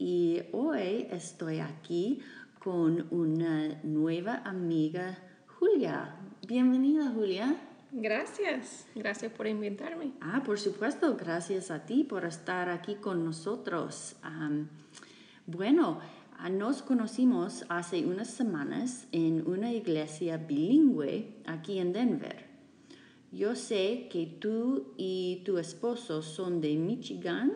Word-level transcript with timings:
y 0.00 0.40
hoy 0.52 1.06
estoy 1.10 1.60
aquí 1.60 2.20
con 2.58 3.06
una 3.10 3.78
nueva 3.82 4.36
amiga, 4.46 5.18
Julia. 5.58 6.16
Bienvenida, 6.48 7.10
Julia. 7.10 7.54
Gracias, 7.92 8.86
gracias 8.94 9.30
por 9.30 9.46
invitarme. 9.46 10.12
Ah, 10.22 10.42
por 10.42 10.58
supuesto, 10.58 11.18
gracias 11.18 11.70
a 11.70 11.84
ti 11.84 12.02
por 12.02 12.24
estar 12.24 12.70
aquí 12.70 12.94
con 12.94 13.26
nosotros. 13.26 14.16
bueno, 15.46 16.00
ah, 16.38 16.48
nos 16.48 16.80
conocimos 16.80 17.66
hace 17.68 18.06
unas 18.06 18.30
semanas 18.30 19.06
en 19.12 19.46
una 19.46 19.70
iglesia 19.70 20.38
bilingüe 20.38 21.42
aquí 21.44 21.78
en 21.78 21.92
Denver. 21.92 22.49
Yo 23.32 23.54
sé 23.54 24.08
que 24.10 24.26
tú 24.26 24.92
y 24.96 25.42
tu 25.44 25.58
esposo 25.58 26.20
son 26.20 26.60
de 26.60 26.74
Michigan 26.74 27.52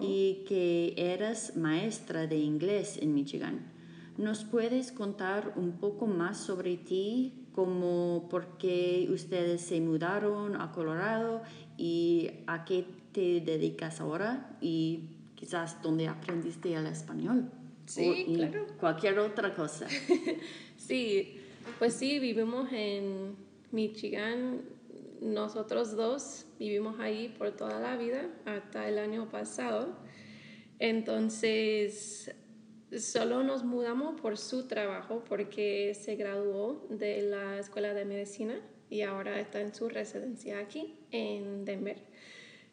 y 0.00 0.44
que 0.48 0.94
eras 0.96 1.56
maestra 1.56 2.26
de 2.26 2.38
inglés 2.38 2.98
en 3.00 3.14
Michigan. 3.14 3.70
¿Nos 4.16 4.44
puedes 4.44 4.90
contar 4.90 5.52
un 5.56 5.72
poco 5.72 6.06
más 6.06 6.38
sobre 6.38 6.76
ti, 6.76 7.46
como 7.54 8.26
por 8.30 8.56
qué 8.56 9.08
ustedes 9.10 9.60
se 9.60 9.80
mudaron 9.80 10.58
a 10.60 10.72
Colorado 10.72 11.42
y 11.76 12.30
a 12.46 12.64
qué 12.64 12.86
te 13.12 13.40
dedicas 13.40 14.00
ahora 14.00 14.56
y 14.62 15.10
quizás 15.34 15.82
dónde 15.82 16.08
aprendiste 16.08 16.72
el 16.74 16.86
español? 16.86 17.50
Sí, 17.84 18.24
claro. 18.34 18.66
Cualquier 18.80 19.18
otra 19.18 19.54
cosa. 19.54 19.86
sí, 20.76 21.36
pues 21.78 21.94
sí, 21.94 22.18
vivimos 22.18 22.72
en 22.72 23.36
Michigan 23.70 24.62
nosotros 25.22 25.94
dos 25.96 26.46
vivimos 26.58 26.98
ahí 26.98 27.34
por 27.38 27.52
toda 27.52 27.78
la 27.80 27.96
vida, 27.96 28.28
hasta 28.44 28.88
el 28.88 28.98
año 28.98 29.28
pasado. 29.30 29.96
Entonces, 30.78 32.34
solo 32.98 33.44
nos 33.44 33.64
mudamos 33.64 34.20
por 34.20 34.36
su 34.36 34.66
trabajo, 34.66 35.24
porque 35.28 35.94
se 35.94 36.16
graduó 36.16 36.86
de 36.90 37.22
la 37.22 37.58
escuela 37.58 37.94
de 37.94 38.04
medicina 38.04 38.60
y 38.90 39.02
ahora 39.02 39.38
está 39.38 39.60
en 39.60 39.72
su 39.74 39.88
residencia 39.88 40.58
aquí, 40.58 40.98
en 41.12 41.64
Denver. 41.64 42.02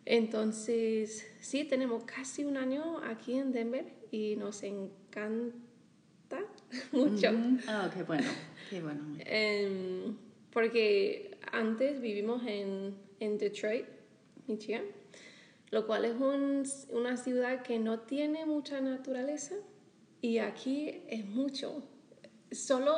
Entonces, 0.05 1.27
sí, 1.39 1.65
tenemos 1.65 2.03
casi 2.03 2.43
un 2.43 2.57
año 2.57 2.99
aquí 3.03 3.35
en 3.35 3.51
Denver 3.51 3.85
y 4.11 4.35
nos 4.37 4.63
encanta 4.63 5.53
mucho. 6.91 7.29
Ah, 7.67 7.91
qué 7.93 8.03
bueno, 8.03 8.27
qué 8.69 8.81
bueno. 8.81 9.01
Em, 9.19 10.17
porque 10.51 11.28
antes 11.51 12.01
vivimos 12.01 12.43
en, 12.45 12.95
en 13.19 13.37
Detroit, 13.37 13.85
Michigan, 14.47 14.83
lo 15.71 15.85
cual 15.85 16.05
es 16.05 16.15
un, 16.15 16.63
una 16.89 17.17
ciudad 17.17 17.61
que 17.61 17.79
no 17.79 17.99
tiene 18.01 18.45
mucha 18.45 18.81
naturaleza 18.81 19.55
y 20.21 20.39
aquí 20.39 21.01
es 21.07 21.25
mucho. 21.25 21.83
Solo 22.51 22.93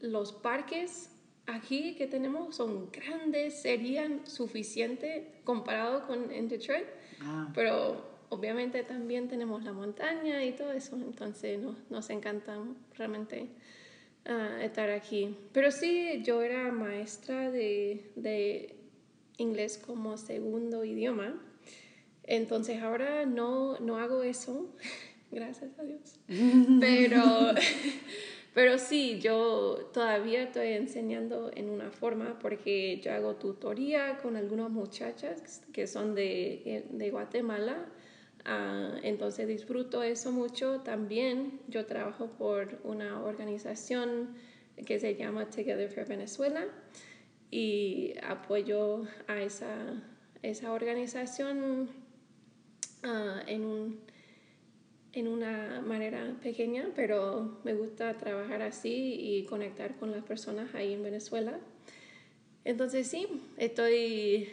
los 0.00 0.32
parques 0.32 1.10
aquí 1.46 1.94
que 1.94 2.06
tenemos 2.06 2.56
son 2.56 2.90
grandes, 2.90 3.60
serían 3.60 4.26
suficientes 4.26 5.26
comparado 5.44 6.06
con 6.06 6.30
en 6.30 6.48
Detroit, 6.48 6.86
ah. 7.22 7.50
pero 7.54 8.14
obviamente 8.28 8.82
también 8.82 9.28
tenemos 9.28 9.64
la 9.64 9.72
montaña 9.72 10.44
y 10.44 10.52
todo 10.52 10.72
eso, 10.72 10.96
entonces 10.96 11.58
nos, 11.58 11.76
nos 11.90 12.10
encanta 12.10 12.58
realmente 12.96 13.48
estar 14.60 14.90
aquí. 14.90 15.36
Pero 15.52 15.70
sí, 15.70 16.22
yo 16.24 16.42
era 16.42 16.72
maestra 16.72 17.50
de, 17.50 18.10
de 18.16 18.74
inglés 19.36 19.80
como 19.84 20.16
segundo 20.16 20.84
idioma. 20.84 21.34
Entonces 22.24 22.82
ahora 22.82 23.26
no, 23.26 23.78
no 23.80 23.98
hago 23.98 24.22
eso, 24.22 24.74
gracias 25.30 25.78
a 25.78 25.82
Dios. 25.82 26.18
Pero, 26.80 27.22
pero 28.54 28.78
sí, 28.78 29.20
yo 29.20 29.90
todavía 29.92 30.44
estoy 30.44 30.68
enseñando 30.68 31.50
en 31.54 31.68
una 31.68 31.90
forma 31.90 32.38
porque 32.38 33.00
yo 33.02 33.12
hago 33.12 33.36
tutoría 33.36 34.18
con 34.22 34.36
algunas 34.36 34.70
muchachas 34.70 35.62
que 35.72 35.86
son 35.86 36.14
de, 36.14 36.86
de 36.90 37.10
Guatemala 37.10 37.86
Ah, 38.44 38.98
entonces 39.02 39.48
disfruto 39.48 40.02
eso 40.02 40.30
mucho. 40.30 40.80
También 40.80 41.60
yo 41.68 41.86
trabajo 41.86 42.26
por 42.38 42.78
una 42.84 43.22
organización 43.22 44.34
que 44.86 45.00
se 45.00 45.14
llama 45.16 45.48
Together 45.48 45.88
for 45.88 46.06
Venezuela 46.06 46.66
y 47.50 48.14
apoyo 48.22 49.06
a 49.28 49.40
esa, 49.40 50.02
esa 50.42 50.72
organización 50.72 51.88
ah, 53.02 53.42
en, 53.46 53.64
un, 53.64 54.00
en 55.12 55.28
una 55.28 55.80
manera 55.80 56.36
pequeña, 56.42 56.90
pero 56.94 57.60
me 57.64 57.72
gusta 57.72 58.18
trabajar 58.18 58.60
así 58.60 59.16
y 59.20 59.44
conectar 59.46 59.96
con 59.96 60.10
las 60.10 60.24
personas 60.24 60.74
ahí 60.74 60.92
en 60.92 61.02
Venezuela. 61.02 61.58
Entonces 62.64 63.06
sí, 63.06 63.26
estoy, 63.56 64.48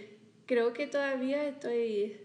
creo 0.46 0.72
que 0.72 0.88
todavía 0.88 1.46
estoy 1.48 2.21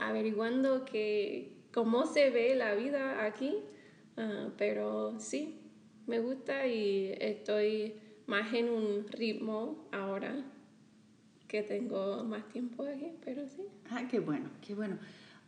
averiguando 0.00 0.84
que 0.84 1.52
cómo 1.72 2.06
se 2.06 2.30
ve 2.30 2.54
la 2.54 2.74
vida 2.74 3.24
aquí, 3.24 3.56
ah, 4.16 4.48
pero 4.56 5.18
sí, 5.20 5.60
me 6.06 6.20
gusta 6.20 6.66
y 6.66 7.14
estoy 7.20 7.94
más 8.26 8.52
en 8.54 8.68
un 8.70 9.06
ritmo 9.08 9.88
ahora 9.92 10.44
que 11.46 11.62
tengo 11.62 12.24
más 12.24 12.48
tiempo 12.48 12.84
aquí, 12.84 13.12
pero 13.24 13.46
sí. 13.48 13.62
Ah, 13.90 14.06
qué 14.08 14.20
bueno, 14.20 14.48
qué 14.60 14.74
bueno. 14.74 14.98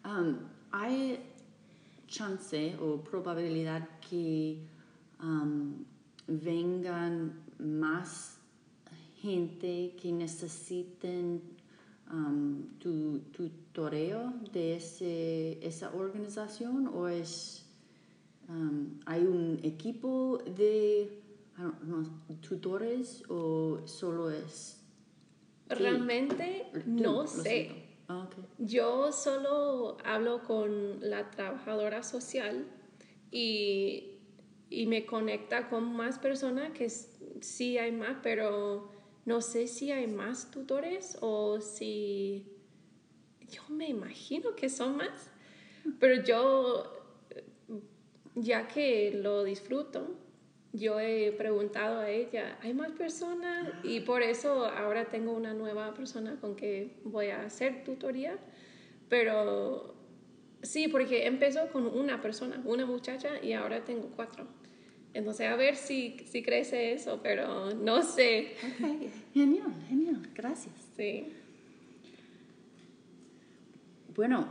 Um, 0.04 0.38
¿Hay 0.72 1.20
chance 2.08 2.76
o 2.80 3.02
probabilidad 3.02 3.88
que 4.00 4.58
um, 5.22 5.84
vengan 6.26 7.40
más 7.58 8.38
gente 9.20 9.94
que 10.00 10.10
necesiten 10.10 11.40
um, 12.12 12.78
tu 12.78 13.20
tutoreo 13.32 14.34
de 14.52 14.76
ese, 14.76 15.66
esa 15.66 15.92
organización 15.94 16.88
o 16.88 17.08
es 17.08 17.64
um, 18.48 19.00
hay 19.06 19.22
un 19.22 19.58
equipo 19.62 20.38
de 20.56 21.20
tutores 22.40 23.22
o 23.28 23.80
solo 23.86 24.30
es 24.30 24.80
realmente 25.68 26.66
no 26.86 27.26
sé. 27.26 27.70
ah, 28.08 28.28
yo 28.58 29.12
solo 29.12 29.96
hablo 30.04 30.42
con 30.42 30.98
la 31.00 31.30
trabajadora 31.30 32.02
social 32.02 32.66
y, 33.30 34.18
y 34.70 34.86
me 34.86 35.06
conecta 35.06 35.68
con 35.68 35.94
más 35.94 36.18
personas 36.18 36.72
que 36.72 36.88
sí 36.88 37.78
hay 37.78 37.92
más 37.92 38.16
pero 38.22 38.90
no 39.24 39.40
sé 39.40 39.66
si 39.66 39.92
hay 39.92 40.06
más 40.06 40.50
tutores 40.50 41.16
o 41.20 41.60
si... 41.60 42.46
Yo 43.48 43.62
me 43.68 43.88
imagino 43.88 44.54
que 44.54 44.70
son 44.70 44.96
más, 44.96 45.30
pero 45.98 46.24
yo, 46.24 46.90
ya 48.34 48.66
que 48.66 49.12
lo 49.12 49.44
disfruto, 49.44 50.16
yo 50.72 50.98
he 50.98 51.32
preguntado 51.32 52.00
a 52.00 52.08
ella, 52.08 52.58
¿hay 52.62 52.72
más 52.72 52.92
personas? 52.92 53.68
Y 53.82 54.00
por 54.00 54.22
eso 54.22 54.64
ahora 54.64 55.10
tengo 55.10 55.32
una 55.32 55.52
nueva 55.52 55.92
persona 55.92 56.38
con 56.40 56.56
que 56.56 56.96
voy 57.04 57.28
a 57.28 57.42
hacer 57.42 57.84
tutoría, 57.84 58.38
pero 59.10 59.94
sí, 60.62 60.88
porque 60.88 61.26
empezó 61.26 61.70
con 61.70 61.86
una 61.86 62.22
persona, 62.22 62.62
una 62.64 62.86
muchacha, 62.86 63.42
y 63.42 63.52
ahora 63.52 63.84
tengo 63.84 64.08
cuatro. 64.16 64.46
Entonces, 65.14 65.50
a 65.50 65.56
ver 65.56 65.76
si, 65.76 66.16
si 66.24 66.42
crece 66.42 66.92
eso, 66.92 67.20
pero 67.22 67.74
no 67.74 68.02
sé. 68.02 68.54
Ok, 68.80 69.10
genial, 69.34 69.74
genial, 69.88 70.28
gracias. 70.34 70.74
Sí. 70.96 71.32
Bueno, 74.14 74.46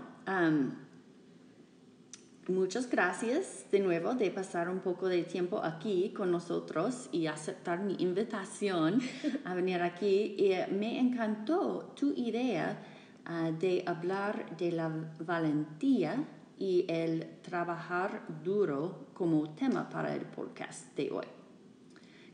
muchas 2.48 2.90
gracias 2.90 3.66
de 3.72 3.80
nuevo 3.80 4.14
de 4.14 4.30
pasar 4.30 4.70
un 4.70 4.80
poco 4.80 5.08
de 5.08 5.24
tiempo 5.24 5.64
aquí 5.64 6.14
con 6.16 6.32
nosotros 6.32 7.10
y 7.12 7.28
aceptar 7.28 7.80
mi 7.82 7.96
invitación 8.00 9.02
a 9.46 9.56
venir 9.56 9.82
aquí. 9.82 10.36
Y 10.38 10.52
eh, 10.52 10.68
me 10.68 11.00
encantó 11.00 11.94
tu 12.00 12.14
idea 12.16 12.84
ah, 13.26 13.52
de 13.52 13.84
hablar 13.88 14.58
de 14.58 14.72
la 14.72 14.92
valentía 15.20 16.24
y 16.62 16.86
el 16.88 17.26
trabajar 17.42 18.22
duro 18.44 19.08
como 19.16 19.50
tema 19.56 19.90
para 19.90 20.14
el 20.14 20.22
podcast 20.22 20.96
de 20.96 21.10
hoy. 21.10 21.26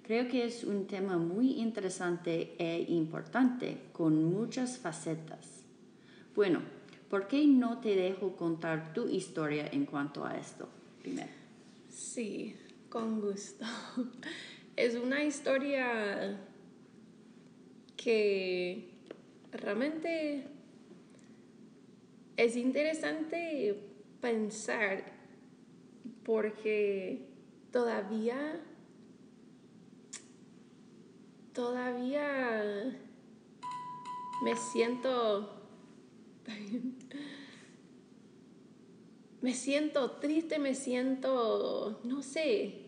Creo 0.04 0.28
que 0.28 0.44
es 0.44 0.66
un 0.66 0.86
tema 0.86 1.18
muy 1.18 1.62
interesante 1.62 2.54
e 2.60 2.86
importante 2.90 3.78
con 3.94 4.26
muchas 4.26 4.80
facetas. 4.80 5.64
Bueno, 6.36 6.60
¿por 7.10 7.30
qué 7.30 7.48
no 7.48 7.80
te 7.80 7.96
dejo 7.96 8.36
contar 8.36 8.92
tu 8.92 9.08
historia 9.08 9.70
en 9.72 9.86
cuanto 9.86 10.26
a 10.26 10.38
esto 10.38 10.68
primero? 11.02 11.32
Sí, 11.90 12.54
con 12.90 13.22
gusto. 13.22 13.66
Es 14.76 14.94
una 14.94 15.24
historia 15.24 16.40
que 17.96 18.92
realmente 19.52 20.44
es 22.36 22.56
interesante 22.56 23.87
pensar 24.22 25.04
porque 26.24 27.28
todavía 27.72 28.62
todavía 31.54 32.98
me 34.44 34.56
siento 34.56 35.54
me 39.42 39.54
siento 39.54 40.12
triste, 40.12 40.60
me 40.60 40.74
siento, 40.74 42.00
no 42.04 42.22
sé, 42.22 42.88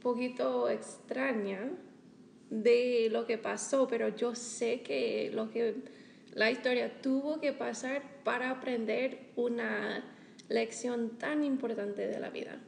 poquito 0.00 0.68
extraña 0.68 1.70
de 2.50 3.08
lo 3.10 3.26
que 3.26 3.38
pasó, 3.38 3.88
pero 3.88 4.08
yo 4.14 4.34
sé 4.34 4.82
que 4.82 5.30
lo 5.32 5.50
que 5.50 5.76
la 6.34 6.50
historia 6.50 7.00
tuvo 7.00 7.40
que 7.40 7.52
pasar 7.52 8.02
para 8.24 8.50
aprender 8.50 9.32
una 9.36 10.02
lección 10.48 11.18
tan 11.18 11.44
importante 11.44 12.06
de 12.06 12.18
la 12.18 12.30
vida. 12.30 12.60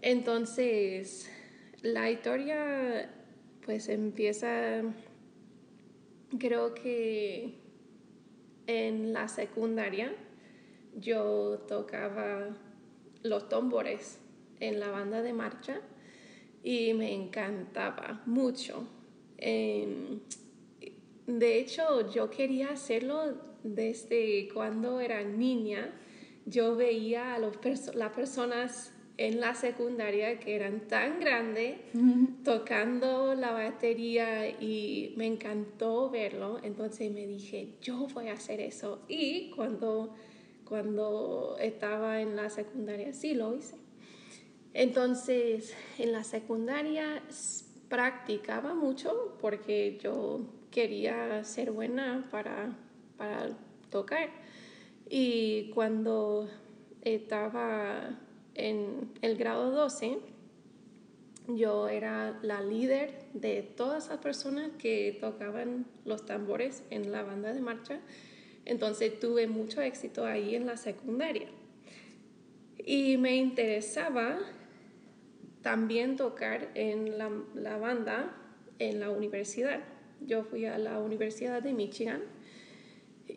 Entonces, 0.00 1.30
la 1.82 2.10
historia 2.10 3.10
pues 3.64 3.88
empieza, 3.88 4.82
creo 6.38 6.74
que 6.74 7.54
en 8.66 9.12
la 9.12 9.28
secundaria 9.28 10.14
yo 10.96 11.64
tocaba 11.68 12.48
los 13.22 13.48
tambores 13.48 14.20
en 14.60 14.80
la 14.80 14.90
banda 14.90 15.22
de 15.22 15.32
marcha 15.32 15.80
y 16.62 16.94
me 16.94 17.14
encantaba 17.14 18.22
mucho. 18.26 18.86
Em, 19.36 20.20
de 21.28 21.58
hecho, 21.58 22.10
yo 22.10 22.30
quería 22.30 22.70
hacerlo 22.70 23.34
desde 23.62 24.48
cuando 24.48 24.98
era 24.98 25.22
niña. 25.22 25.92
Yo 26.46 26.74
veía 26.74 27.34
a 27.34 27.38
las 27.38 28.12
personas 28.12 28.94
en 29.18 29.38
la 29.38 29.54
secundaria 29.54 30.38
que 30.38 30.56
eran 30.56 30.88
tan 30.88 31.20
grandes 31.20 31.80
tocando 32.44 33.34
la 33.34 33.50
batería 33.50 34.48
y 34.48 35.12
me 35.18 35.26
encantó 35.26 36.08
verlo. 36.08 36.60
Entonces 36.62 37.12
me 37.12 37.26
dije, 37.26 37.74
yo 37.82 38.06
voy 38.14 38.28
a 38.28 38.32
hacer 38.32 38.60
eso. 38.60 39.02
Y 39.06 39.50
cuando, 39.50 40.14
cuando 40.64 41.58
estaba 41.60 42.22
en 42.22 42.36
la 42.36 42.48
secundaria, 42.48 43.12
sí 43.12 43.34
lo 43.34 43.54
hice. 43.54 43.76
Entonces, 44.72 45.74
en 45.98 46.12
la 46.12 46.24
secundaria 46.24 47.22
practicaba 47.90 48.72
mucho 48.72 49.36
porque 49.42 49.98
yo 50.02 50.54
quería 50.70 51.42
ser 51.44 51.72
buena 51.72 52.28
para, 52.30 52.76
para 53.16 53.50
tocar. 53.90 54.28
Y 55.08 55.70
cuando 55.70 56.48
estaba 57.02 58.18
en 58.54 59.10
el 59.22 59.36
grado 59.36 59.70
12, 59.70 60.18
yo 61.48 61.88
era 61.88 62.38
la 62.42 62.60
líder 62.60 63.14
de 63.32 63.62
todas 63.62 64.08
las 64.08 64.18
personas 64.18 64.70
que 64.78 65.16
tocaban 65.20 65.86
los 66.04 66.26
tambores 66.26 66.82
en 66.90 67.10
la 67.10 67.22
banda 67.22 67.52
de 67.52 67.60
marcha. 67.60 68.00
Entonces 68.66 69.18
tuve 69.18 69.46
mucho 69.46 69.80
éxito 69.80 70.26
ahí 70.26 70.54
en 70.54 70.66
la 70.66 70.76
secundaria. 70.76 71.48
Y 72.84 73.16
me 73.16 73.36
interesaba 73.36 74.38
también 75.62 76.16
tocar 76.16 76.70
en 76.74 77.16
la, 77.16 77.30
la, 77.54 77.78
banda 77.78 78.34
en 78.78 79.00
la 79.00 79.10
universidad. 79.10 79.80
Yo 80.26 80.44
fui 80.44 80.66
a 80.66 80.78
la 80.78 80.98
Universidad 80.98 81.62
de 81.62 81.72
Michigan 81.72 82.22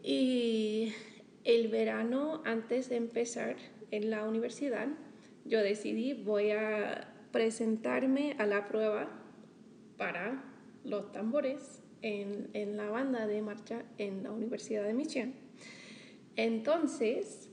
y 0.04 0.94
el 1.44 1.68
verano 1.68 2.42
antes 2.46 2.90
de 2.90 2.98
empezar 2.98 3.56
en 3.92 4.10
la 4.10 4.24
universidad, 4.24 4.88
yo 5.46 5.60
decidí 5.60 6.14
voy 6.14 6.52
a 6.52 7.14
presentarme 7.32 8.36
a 8.40 8.46
la 8.46 8.68
prueba 8.68 9.10
para 9.98 10.44
los 10.84 11.12
tambores 11.12 11.82
en, 12.02 12.50
en 12.54 12.78
la 12.78 12.90
banda 12.90 13.28
de 13.28 13.42
marcha 13.42 13.84
en 13.98 14.24
la 14.24 14.32
Universidad 14.32 14.84
de 14.84 14.94
Michigan. 14.94 15.34
Entonces, 16.36 17.50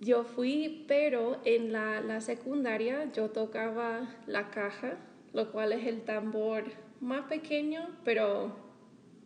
yo 0.00 0.24
fui, 0.24 0.84
pero 0.86 1.40
en 1.44 1.72
la, 1.72 2.00
la, 2.00 2.20
secundaria 2.20 3.10
yo 3.12 3.30
tocaba 3.30 4.16
la 4.26 4.50
caja, 4.50 4.98
lo 5.32 5.50
cual 5.50 5.72
es 5.72 5.86
el 5.86 6.02
tambor 6.02 6.64
más 7.00 7.24
pequeño, 7.26 7.88
pero 8.04 8.54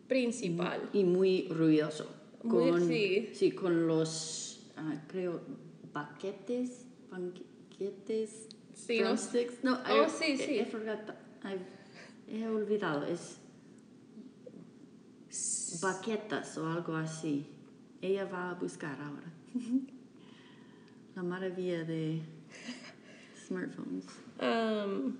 principal. 0.08 0.88
Y 0.92 1.04
muy 1.04 1.48
ruidoso. 1.48 2.10
Muy, 2.42 2.70
con, 2.70 2.88
sí. 2.88 3.30
sí. 3.34 3.52
con 3.52 3.86
los, 3.86 4.70
uh, 4.76 4.98
creo, 5.08 5.40
baquetes, 5.92 6.86
banquetes, 7.10 8.48
Sí, 8.74 8.98
drumsticks. 9.00 9.62
No, 9.62 9.78
Oh, 9.88 10.06
I, 10.06 10.10
sí, 10.10 10.36
sí. 10.36 10.58
He, 10.58 10.66
he 12.28 12.48
olvidado, 12.48 13.06
es 13.06 13.38
baquetas 15.80 16.58
o 16.58 16.68
algo 16.68 16.96
así. 16.96 17.46
Ella 18.00 18.24
va 18.24 18.50
a 18.50 18.54
buscar 18.54 18.98
ahora. 19.00 19.32
La 21.14 21.22
maravilla 21.22 21.84
de 21.84 22.20
smartphones. 23.46 24.06
Um, 24.40 25.16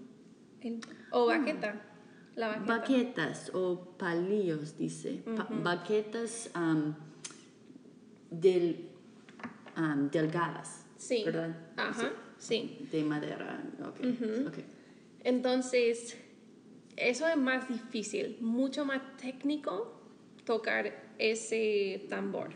el- 0.61 0.81
o 1.11 1.27
baqueta. 1.27 1.81
La 2.37 2.49
baqueta. 2.49 2.79
Baquetas 2.79 3.51
o 3.55 3.97
palillos, 3.99 4.79
dice. 4.79 5.23
Baquetas 5.63 6.51
del, 8.31 8.89
am, 9.75 10.11
delgadas. 10.11 10.87
Sí. 10.97 11.23
¿Verdad? 11.25 11.57
Ajá, 11.77 12.13
sí. 12.39 12.79
Sí, 12.79 12.89
De 12.91 13.05
madera. 13.05 13.63
Ok. 13.81 14.01
ok. 14.49 14.59
Entonces, 15.25 16.17
eso 16.97 17.27
es 17.29 17.37
más 17.37 17.69
difícil, 17.69 18.39
mucho 18.41 18.85
más 18.85 19.01
técnico 19.17 20.01
tocar 20.45 20.93
ese 21.19 22.07
tambor. 22.09 22.51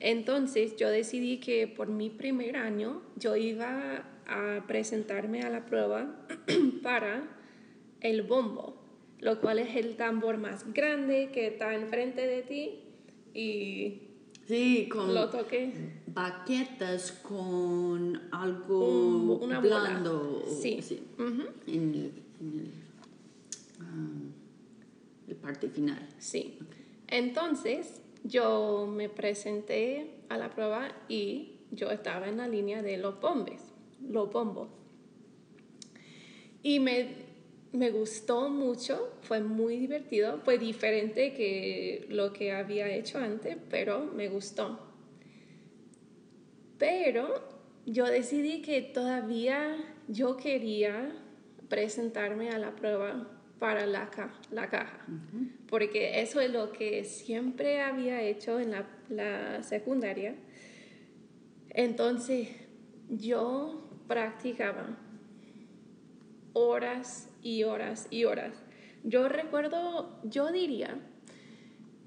Entonces, 0.00 0.76
yo 0.76 0.90
decidí 0.90 1.38
que 1.38 1.66
por 1.66 1.88
mi 1.88 2.10
primer 2.10 2.56
año 2.56 3.02
yo 3.16 3.36
iba 3.36 4.04
a 4.26 4.64
presentarme 4.66 5.42
a 5.42 5.50
la 5.50 5.64
prueba 5.66 6.26
para 6.82 7.24
el 8.00 8.22
bombo, 8.22 8.83
lo 9.24 9.40
cual 9.40 9.58
es 9.58 9.74
el 9.76 9.96
tambor 9.96 10.36
más 10.36 10.70
grande 10.72 11.30
que 11.32 11.46
está 11.48 11.74
enfrente 11.74 12.26
de 12.26 12.42
ti 12.42 12.70
y 13.34 14.00
Sí, 14.46 14.88
con 14.90 15.14
lo 15.14 15.30
toqué. 15.30 15.72
baquetas 16.06 17.12
con 17.12 18.20
algo 18.30 18.78
Un- 19.36 19.42
una 19.44 19.60
bola. 19.60 19.80
blando. 19.80 20.44
o- 20.46 20.50
Sí. 20.60 20.78
Ujú. 21.18 21.42
En, 21.66 21.94
el, 21.94 22.12
en 22.40 22.60
el, 22.60 22.70
el 25.28 25.36
parte 25.36 25.68
final. 25.70 26.06
Sí. 26.18 26.58
Entonces, 27.08 28.02
yo 28.24 28.86
me 28.94 29.08
presenté 29.08 30.10
a 30.28 30.36
la 30.36 30.50
prueba 30.50 30.88
y 31.08 31.52
yo 31.70 31.90
estaba 31.90 32.28
en 32.28 32.36
la 32.36 32.46
línea 32.48 32.82
de 32.82 32.98
los 32.98 33.18
bombes, 33.20 33.62
los 34.06 34.30
bombos. 34.30 34.68
Y 36.62 36.80
me, 36.80 37.23
me 37.74 37.90
gustó 37.90 38.48
mucho, 38.48 39.12
fue 39.22 39.40
muy 39.40 39.76
divertido, 39.78 40.38
fue 40.44 40.58
diferente 40.58 41.34
que 41.34 42.06
lo 42.08 42.32
que 42.32 42.52
había 42.52 42.88
hecho 42.88 43.18
antes, 43.18 43.56
pero 43.68 44.04
me 44.06 44.28
gustó. 44.28 44.78
Pero 46.78 47.42
yo 47.86 48.04
decidí 48.06 48.62
que 48.62 48.80
todavía 48.82 49.76
yo 50.08 50.36
quería 50.36 51.16
presentarme 51.68 52.50
a 52.50 52.58
la 52.58 52.74
prueba 52.76 53.28
para 53.58 53.86
la, 53.86 54.10
ca- 54.10 54.34
la 54.50 54.68
caja, 54.68 55.04
porque 55.68 56.20
eso 56.20 56.40
es 56.40 56.50
lo 56.52 56.70
que 56.72 57.04
siempre 57.04 57.80
había 57.80 58.22
hecho 58.22 58.60
en 58.60 58.70
la, 58.72 58.86
la 59.08 59.62
secundaria. 59.62 60.34
Entonces 61.70 62.48
yo 63.08 63.82
practicaba 64.06 64.96
horas 66.52 67.30
y 67.44 67.62
horas 67.62 68.08
y 68.10 68.24
horas. 68.24 68.64
Yo 69.04 69.28
recuerdo, 69.28 70.18
yo 70.24 70.50
diría 70.50 70.98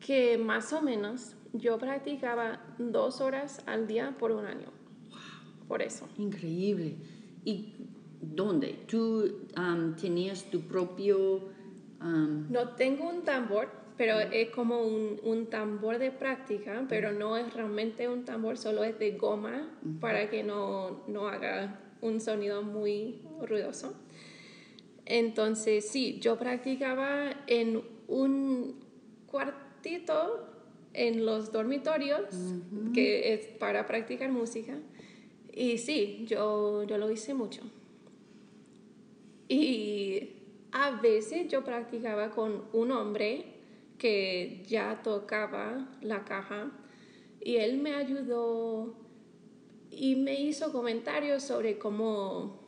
que 0.05 0.37
más 0.37 0.73
o 0.73 0.81
menos 0.81 1.35
yo 1.53 1.77
practicaba 1.77 2.59
dos 2.77 3.21
horas 3.21 3.61
al 3.65 3.87
día 3.87 4.15
por 4.19 4.31
un 4.31 4.45
año. 4.45 4.67
Por 5.67 5.81
eso. 5.81 6.07
Increíble. 6.17 6.95
¿Y 7.45 7.73
dónde? 8.21 8.79
¿Tú 8.87 9.47
um, 9.57 9.95
tenías 9.95 10.43
tu 10.49 10.61
propio... 10.61 11.49
um, 12.01 12.51
No 12.51 12.69
tengo 12.69 13.07
un 13.09 13.23
tambor, 13.23 13.69
pero 13.95 14.19
es 14.19 14.49
como 14.49 14.81
un, 14.81 15.19
un 15.23 15.47
tambor 15.47 15.99
de 15.99 16.11
práctica, 16.11 16.85
pero 16.89 17.11
no 17.11 17.37
es 17.37 17.53
realmente 17.53 18.09
un 18.09 18.25
tambor, 18.25 18.57
solo 18.57 18.83
es 18.83 18.97
de 18.97 19.11
goma 19.11 19.69
para 19.99 20.29
que 20.29 20.43
no, 20.43 21.03
no 21.07 21.27
haga 21.27 21.79
un 22.01 22.19
sonido 22.21 22.63
muy 22.63 23.21
ruidoso. 23.41 23.93
Entonces, 25.09 25.87
sí, 25.87 26.19
yo 26.19 26.37
practicaba 26.37 27.31
en 27.47 27.81
un 28.09 28.75
cuartito 29.25 30.49
en 30.93 31.25
los 31.25 31.53
dormitorios, 31.53 32.25
que 32.93 33.33
es 33.33 33.45
para 33.57 33.85
practicar 33.85 34.29
música. 34.31 34.77
Y 35.53 35.77
sí, 35.77 36.25
yo, 36.27 36.83
yo 36.83 36.97
lo 36.97 37.09
hice 37.09 37.33
mucho. 37.33 37.61
Y 39.47 40.33
a 40.73 40.91
veces 40.99 41.47
yo 41.47 41.63
practicaba 41.63 42.31
con 42.31 42.65
un 42.73 42.91
hombre 42.91 43.45
que 43.97 44.61
ya 44.67 45.01
tocaba 45.03 45.87
la 46.01 46.25
caja 46.25 46.69
y 47.39 47.55
él 47.55 47.77
me 47.77 47.95
ayudó 47.95 48.93
y 49.89 50.17
me 50.17 50.39
hizo 50.41 50.73
comentarios 50.73 51.43
sobre 51.43 51.77
cómo 51.77 52.66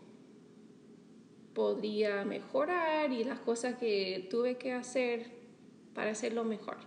podría 1.60 2.24
mejorar 2.24 3.12
y 3.12 3.26
las 3.26 3.40
cosas 3.40 3.76
que 3.76 4.30
tuve 4.32 4.56
que 4.56 4.72
hacer 4.72 5.30
para 5.94 6.12
hacerlo 6.12 6.46
mejor. 6.46 6.78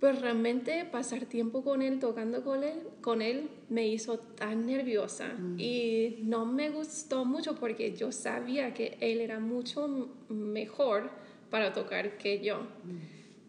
Pues 0.00 0.20
realmente 0.20 0.84
pasar 0.84 1.26
tiempo 1.26 1.62
con 1.62 1.80
él, 1.80 2.00
tocando 2.00 2.42
con 2.42 2.64
él, 2.64 2.80
con 3.00 3.22
él 3.22 3.48
me 3.68 3.86
hizo 3.86 4.18
tan 4.18 4.66
nerviosa 4.66 5.28
y 5.58 6.16
no 6.24 6.44
me 6.44 6.70
gustó 6.70 7.24
mucho 7.24 7.54
porque 7.54 7.94
yo 7.94 8.10
sabía 8.10 8.74
que 8.74 8.98
él 9.00 9.20
era 9.20 9.38
mucho 9.38 10.08
mejor 10.28 11.08
para 11.50 11.72
tocar 11.72 12.18
que 12.18 12.40
yo. 12.40 12.66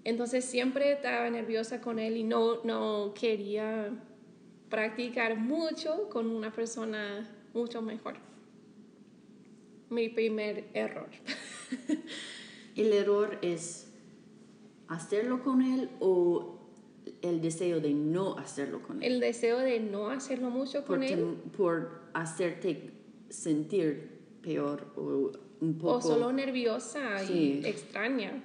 Entonces 0.03 0.45
siempre 0.45 0.91
estaba 0.91 1.27
nerviosa 1.31 1.81
con 1.81 1.97
él 1.97 2.17
y 2.17 2.23
no, 2.23 2.63
no 2.63 3.15
quería 3.19 3.89
practicar 4.69 5.37
mucho 5.37 6.07
con 6.07 6.27
una 6.27 6.51
persona 6.51 7.27
mucho 7.55 7.81
mejor. 7.81 8.30
Mi 9.91 10.07
primer 10.07 10.63
error. 10.73 11.09
¿El 12.77 12.93
error 12.93 13.37
es 13.41 13.91
hacerlo 14.87 15.43
con 15.43 15.61
él 15.61 15.89
o 15.99 16.57
el 17.21 17.41
deseo 17.41 17.81
de 17.81 17.93
no 17.93 18.37
hacerlo 18.37 18.81
con 18.81 19.03
él? 19.03 19.11
El 19.13 19.19
deseo 19.19 19.59
de 19.59 19.81
no 19.81 20.09
hacerlo 20.09 20.49
mucho 20.49 20.79
por, 20.85 20.95
con 20.97 21.03
él 21.03 21.35
por 21.57 22.03
hacerte 22.13 22.91
sentir 23.29 24.09
peor 24.41 24.87
o 24.95 25.31
un 25.59 25.77
poco... 25.77 25.95
o 25.97 26.01
solo 26.01 26.31
nerviosa 26.31 27.19
Sí. 27.19 27.61
y 27.61 27.67
extraña. 27.67 28.43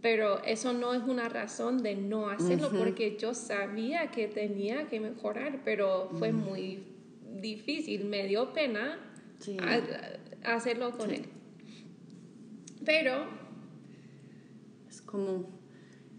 Pero 0.00 0.42
eso 0.44 0.72
no 0.72 0.94
es 0.94 1.02
una 1.02 1.28
razón 1.28 1.82
de 1.82 1.94
no 1.94 2.30
hacerlo 2.30 2.70
porque 2.70 3.18
yo 3.18 3.34
sabía 3.34 4.10
que 4.10 4.28
tenía 4.28 4.88
que 4.88 4.98
mejorar, 4.98 5.60
pero 5.62 6.08
fue 6.18 6.32
muy 6.32 6.84
difícil, 7.38 8.06
me 8.06 8.26
dio 8.26 8.54
pena 8.54 8.98
Sí. 9.40 9.58
a- 9.60 10.18
hacerlo 10.44 10.90
con 10.96 11.10
él. 11.10 11.22
Pero 12.84 13.24
Es 14.88 15.00
como 15.02 15.58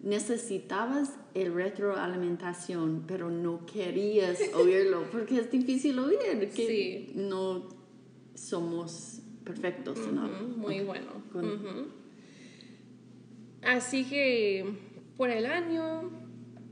necesitabas 0.04 1.16
el 1.34 1.54
retroalimentación, 1.54 3.04
pero 3.08 3.30
no 3.30 3.66
querías 3.66 4.40
oírlo 4.56 5.04
porque 5.12 5.38
es 5.40 5.52
difícil 5.52 6.00
oír, 6.00 6.50
que 6.56 6.68
Sí. 6.68 7.12
no 7.16 7.70
somos 8.34 9.22
perfectos, 9.44 10.00
¿no? 10.12 10.28
Muy 10.58 10.80
bueno. 10.82 11.12
Así 13.64 14.06
que 14.06 14.66
por 15.18 15.30
el 15.30 15.46
año 15.46 16.10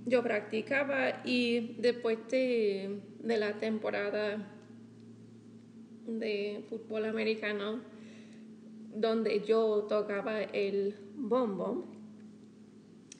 yo 0.06 0.24
practicaba 0.24 1.22
y 1.24 1.76
después 1.80 2.18
de, 2.32 3.02
de 3.22 3.38
la 3.38 3.60
temporada 3.60 4.56
de 6.18 6.64
fútbol 6.70 7.06
americano, 7.06 7.82
donde 8.96 9.42
yo 9.42 9.86
tocaba 9.88 10.42
el 10.42 10.96
bombo, 11.16 11.86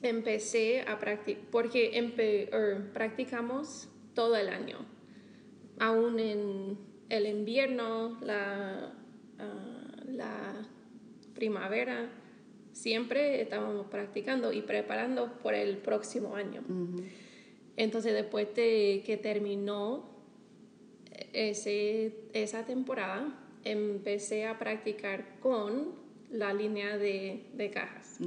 empecé 0.02 0.82
a 0.82 0.98
practicar, 0.98 1.44
porque 1.50 1.92
empe- 1.92 2.48
er, 2.52 2.92
practicamos 2.92 3.88
todo 4.14 4.36
el 4.36 4.48
año, 4.48 4.78
aún 5.78 6.18
en 6.18 6.78
el 7.08 7.26
invierno, 7.26 8.18
la, 8.22 8.92
ah, 9.38 10.02
la 10.08 10.68
primavera, 11.34 12.10
siempre 12.72 13.40
estábamos 13.42 13.86
practicando 13.86 14.52
y 14.52 14.62
preparando 14.62 15.32
por 15.42 15.54
el 15.54 15.76
próximo 15.78 16.34
año. 16.34 16.62
Entonces, 17.76 18.12
después 18.12 18.54
de 18.54 19.02
que 19.04 19.16
terminó 19.16 20.09
ese, 21.32 22.14
esa 22.32 22.64
temporada, 22.64 23.38
empecé 23.64 24.46
a 24.46 24.58
practicar 24.58 25.38
con 25.40 25.94
la 26.30 26.52
línea 26.54 26.96
de, 26.98 27.46
de 27.54 27.70
cajas. 27.70 28.18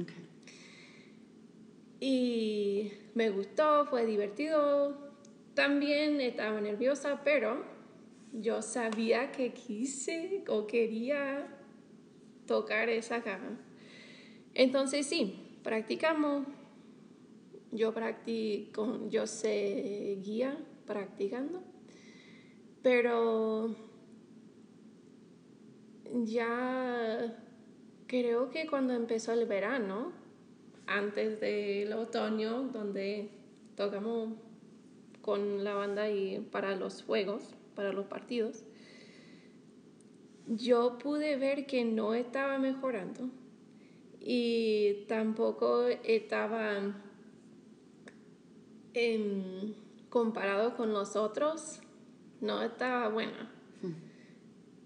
Y 2.00 2.92
me 3.14 3.30
gustó, 3.30 3.86
fue 3.86 4.04
divertido. 4.04 5.12
También 5.54 6.20
estaba 6.20 6.60
nerviosa, 6.60 7.22
pero 7.24 7.64
yo 8.32 8.62
sabía 8.62 9.30
que 9.30 9.52
quise 9.52 10.44
o 10.48 10.66
quería 10.66 11.46
tocar 12.46 12.88
esa 12.88 13.22
caja. 13.22 13.56
Entonces 14.54 15.06
sí, 15.06 15.58
practicamos. 15.62 16.46
Yo 17.72 17.92
practico, 17.92 19.08
yo 19.08 19.26
seguía 19.26 20.56
practicando, 20.86 21.62
pero 22.84 23.74
ya 26.22 27.34
creo 28.06 28.50
que 28.50 28.66
cuando 28.66 28.92
empezó 28.92 29.32
el 29.32 29.46
verano, 29.46 30.12
antes 30.86 31.40
del 31.40 31.94
otoño, 31.94 32.64
donde 32.64 33.30
tocamos 33.74 34.34
con 35.22 35.64
la 35.64 35.72
banda 35.72 36.10
y 36.10 36.40
para 36.52 36.76
los 36.76 37.02
juegos, 37.02 37.54
para 37.74 37.90
los 37.94 38.04
partidos, 38.04 38.64
yo 40.46 40.98
pude 40.98 41.38
ver 41.38 41.64
que 41.64 41.86
no 41.86 42.12
estaba 42.12 42.58
mejorando 42.58 43.30
y 44.20 45.06
tampoco 45.08 45.86
estaba 45.86 46.92
em, 48.92 49.72
comparado 50.10 50.76
con 50.76 50.92
los 50.92 51.16
otros, 51.16 51.80
no 52.44 52.62
estaba 52.62 53.08
buena. 53.08 53.50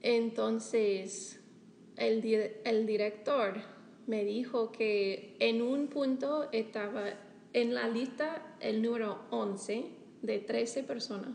Entonces, 0.01 1.41
el, 1.97 2.23
di- 2.23 2.37
el 2.65 2.87
director 2.87 3.55
me 4.07 4.25
dijo 4.25 4.71
que 4.73 5.37
en 5.41 5.61
un 5.61 5.89
punto 5.89 6.49
estaba 6.53 7.05
en 7.53 7.75
la 7.75 7.89
lista 7.89 8.57
el 8.61 8.81
número 8.83 9.21
11 9.31 9.85
de 10.23 10.39
13 10.39 10.83
personas. 10.85 11.31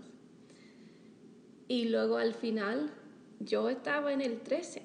Y 1.68 1.86
luego 1.90 2.18
al 2.18 2.34
final 2.34 2.92
yo 3.40 3.70
estaba 3.70 4.14
en 4.14 4.22
el 4.22 4.40
13. 4.42 4.82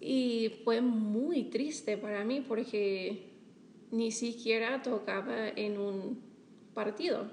Y 0.00 0.50
fue 0.64 0.80
muy 0.80 1.44
triste 1.44 1.98
para 1.98 2.24
mí 2.24 2.40
porque 2.40 3.28
ni 3.90 4.12
siquiera 4.12 4.82
tocaba 4.82 5.48
en 5.48 5.78
un 5.78 6.20
partido. 6.74 7.30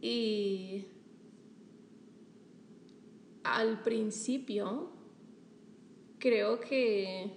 Y 0.00 0.86
al 3.42 3.82
principio 3.82 4.90
creo 6.18 6.60
que 6.60 7.30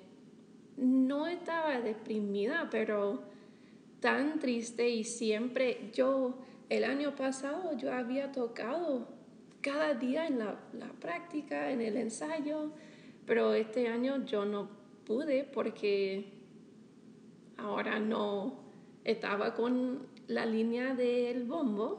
no 0.77 1.27
estaba 1.27 1.79
deprimida, 1.79 2.67
pero 2.69 3.23
tan 3.99 4.39
triste 4.39 4.89
y 4.89 5.03
siempre 5.03 5.91
yo, 5.93 6.37
el 6.69 6.83
año 6.83 7.15
pasado 7.15 7.77
yo 7.77 7.93
había 7.93 8.31
tocado 8.31 9.07
cada 9.61 9.93
día 9.93 10.27
en 10.27 10.39
la, 10.39 10.59
la 10.73 10.91
práctica, 10.99 11.71
en 11.71 11.81
el 11.81 11.97
ensayo, 11.97 12.71
pero 13.25 13.53
este 13.53 13.87
año 13.87 14.25
yo 14.25 14.45
no 14.45 14.69
pude 15.05 15.43
porque 15.43 16.25
ahora 17.57 17.99
no 17.99 18.59
estaba 19.03 19.53
con 19.53 20.10
la 20.31 20.45
línea 20.45 20.95
del 20.95 21.43
bombo 21.43 21.97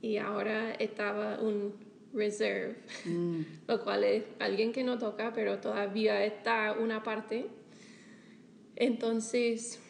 y 0.00 0.16
ahora 0.16 0.72
estaba 0.74 1.40
un 1.40 1.74
reserve, 2.12 2.76
Mm. 3.04 3.40
lo 3.66 3.82
cual 3.82 4.04
es 4.04 4.24
alguien 4.38 4.72
que 4.72 4.84
no 4.84 4.98
toca, 4.98 5.32
pero 5.32 5.58
todavía 5.58 6.24
está 6.24 6.76
una 6.80 7.02
parte. 7.02 7.46
Entonces 8.76 9.80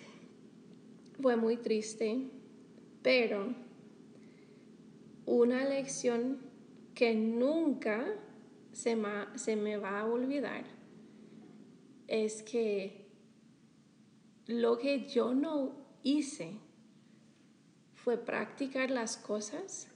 fue 1.21 1.37
muy 1.37 1.57
triste 1.57 2.31
Pero 3.03 3.55
una 5.27 5.65
lección 5.65 6.39
que 6.95 7.15
nunca 7.15 8.07
se, 8.73 8.97
se 9.35 9.57
me 9.57 9.77
va 9.77 10.01
a 10.01 10.07
olvidar 10.07 10.65
es 12.09 12.43
que 12.43 13.07
lo 14.47 14.79
que 14.79 15.07
yo 15.07 15.35
no 15.35 15.77
hice 16.03 16.64
fue 18.05 18.19
practicar 18.19 18.91
las 18.91 19.17
cosas 19.17 19.89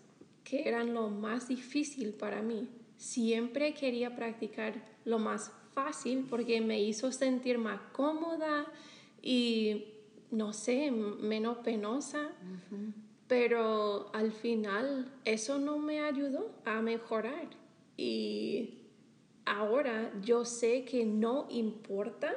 que 0.42 0.66
eran 0.66 0.94
lo 0.94 1.10
más 1.10 1.46
difícil 1.46 2.14
para 2.14 2.40
mí. 2.40 2.66
Siempre 2.96 3.74
quería 3.74 4.16
practicar 4.16 4.82
lo 5.04 5.18
más 5.18 5.52
fácil 5.74 6.26
porque 6.28 6.62
me 6.62 6.80
hizo 6.80 7.12
sentir 7.12 7.58
más 7.58 7.80
cómoda 7.92 8.64
y, 9.20 9.88
no 10.30 10.54
sé, 10.54 10.90
menos 10.90 11.58
penosa. 11.58 12.30
Pero 13.26 14.10
al 14.14 14.32
final 14.32 15.12
eso 15.26 15.58
no 15.58 15.76
me 15.76 16.00
ayudó 16.00 16.50
a 16.64 16.80
mejorar. 16.80 17.50
Y 17.98 18.84
ahora 19.44 20.10
yo 20.22 20.46
sé 20.46 20.86
que 20.86 21.04
no 21.04 21.46
importa 21.50 22.34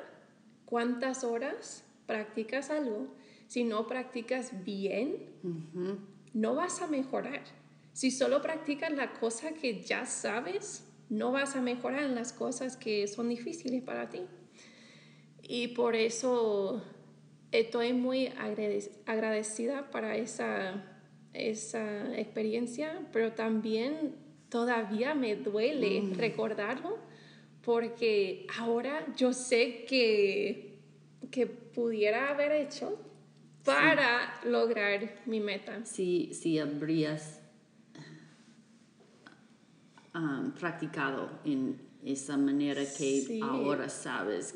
cuántas 0.66 1.24
horas 1.24 1.86
practicas 2.08 2.70
algo, 2.70 3.08
si 3.52 3.66
no 3.66 3.86
practicas 3.86 4.64
bien, 4.64 5.18
no 6.34 6.56
vas 6.56 6.82
a 6.82 6.88
mejorar. 6.88 7.42
Si 7.92 8.10
solo 8.10 8.42
practicas 8.42 8.94
la 8.94 9.12
cosa 9.12 9.52
que 9.52 9.82
ya 9.82 10.06
sabes, 10.06 10.88
no 11.10 11.34
vas 11.34 11.58
a 11.58 11.62
mejorar 11.62 12.04
en 12.04 12.16
las 12.16 12.32
cosas 12.32 12.78
que 12.78 13.10
son 13.10 13.28
difíciles 13.28 13.84
para 13.84 14.10
ti. 14.10 14.22
Y 15.44 15.68
por 15.76 15.98
eso 15.98 16.82
estoy 17.52 17.92
muy 17.92 18.32
agradecida 19.06 19.92
para 19.92 20.16
esa, 20.16 20.86
esa 21.34 22.18
experiencia, 22.18 23.06
pero 23.12 23.34
también 23.34 24.16
todavía 24.48 25.14
me 25.14 25.36
duele 25.36 26.00
mm. 26.00 26.14
recordarlo 26.14 27.00
porque 27.66 28.48
ahora 28.58 29.14
yo 29.18 29.34
sé 29.34 29.84
que, 29.84 30.80
que 31.32 31.48
pudiera 31.48 32.30
haber 32.30 32.54
hecho 32.54 33.11
para 33.64 34.40
lograr 34.46 35.22
mi 35.26 35.40
meta. 35.40 35.86
Si, 35.86 36.34
si 36.34 36.60
habrías 36.60 37.40
um, 40.16 40.52
practicado 40.52 41.30
en 41.46 41.80
esa 42.04 42.38
manera 42.38 42.82
que 42.98 43.40
ahora 43.44 43.90
sabes 43.90 44.56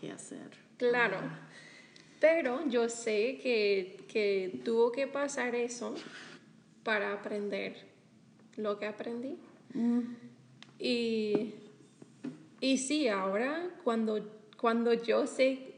qué 0.00 0.10
hacer. 0.10 0.50
Claro, 0.78 1.18
pero 2.20 2.66
yo 2.68 2.88
sé 2.88 3.38
que, 3.42 4.04
que 4.08 4.60
tuvo 4.64 4.90
que 4.90 5.06
pasar 5.06 5.54
eso 5.54 5.94
para 6.82 7.12
aprender 7.12 7.76
lo 8.56 8.78
que 8.78 8.86
aprendí. 8.86 9.38
Mm. 9.74 10.00
Y, 10.78 11.54
y 12.60 12.78
sí, 12.78 13.08
ahora 13.08 13.68
cuando, 13.84 14.26
cuando 14.56 14.94
yo 14.94 15.26
sé 15.26 15.69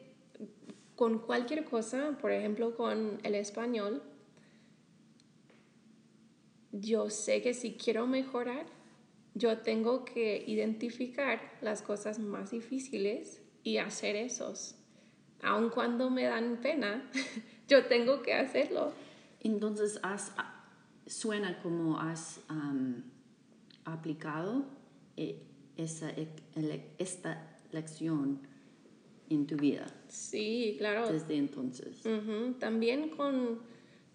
con 1.03 1.19
cualquier 1.19 1.65
cosa, 1.65 2.17
por 2.21 2.31
ejemplo 2.31 2.77
con 2.77 3.19
el 3.25 3.35
español, 3.35 4.05
yo 6.71 7.11
sé 7.11 7.43
que 7.43 7.55
si 7.55 7.73
quiero 7.73 8.07
mejorar, 8.07 8.67
yo 9.35 9.59
tengo 9.59 10.05
que 10.05 10.45
identificar 10.47 11.41
las 11.61 11.83
cosas 11.83 12.21
más 12.21 12.53
difíciles 12.53 13.43
y 13.65 13.79
hacer 13.79 14.15
esos. 14.15 14.77
Aun 15.43 15.71
cuando 15.71 16.09
me 16.09 16.23
dan 16.23 16.61
pena, 16.63 17.11
yo 17.69 17.87
tengo 17.87 18.23
que 18.23 18.35
hacerlo. 18.35 18.93
Entonces, 19.41 20.01
suena 21.09 21.61
como 21.65 21.99
has 21.99 22.43
aplicado 23.85 24.67
eh, 25.17 25.43
esa, 25.77 26.13
esta 26.97 27.59
lección 27.73 28.52
en 29.35 29.47
tu 29.47 29.57
vida. 29.57 29.87
Sí, 30.09 30.77
claro. 30.79 31.11
Desde 31.11 31.37
entonces. 31.37 32.03
También 32.59 33.11
con, 33.11 33.61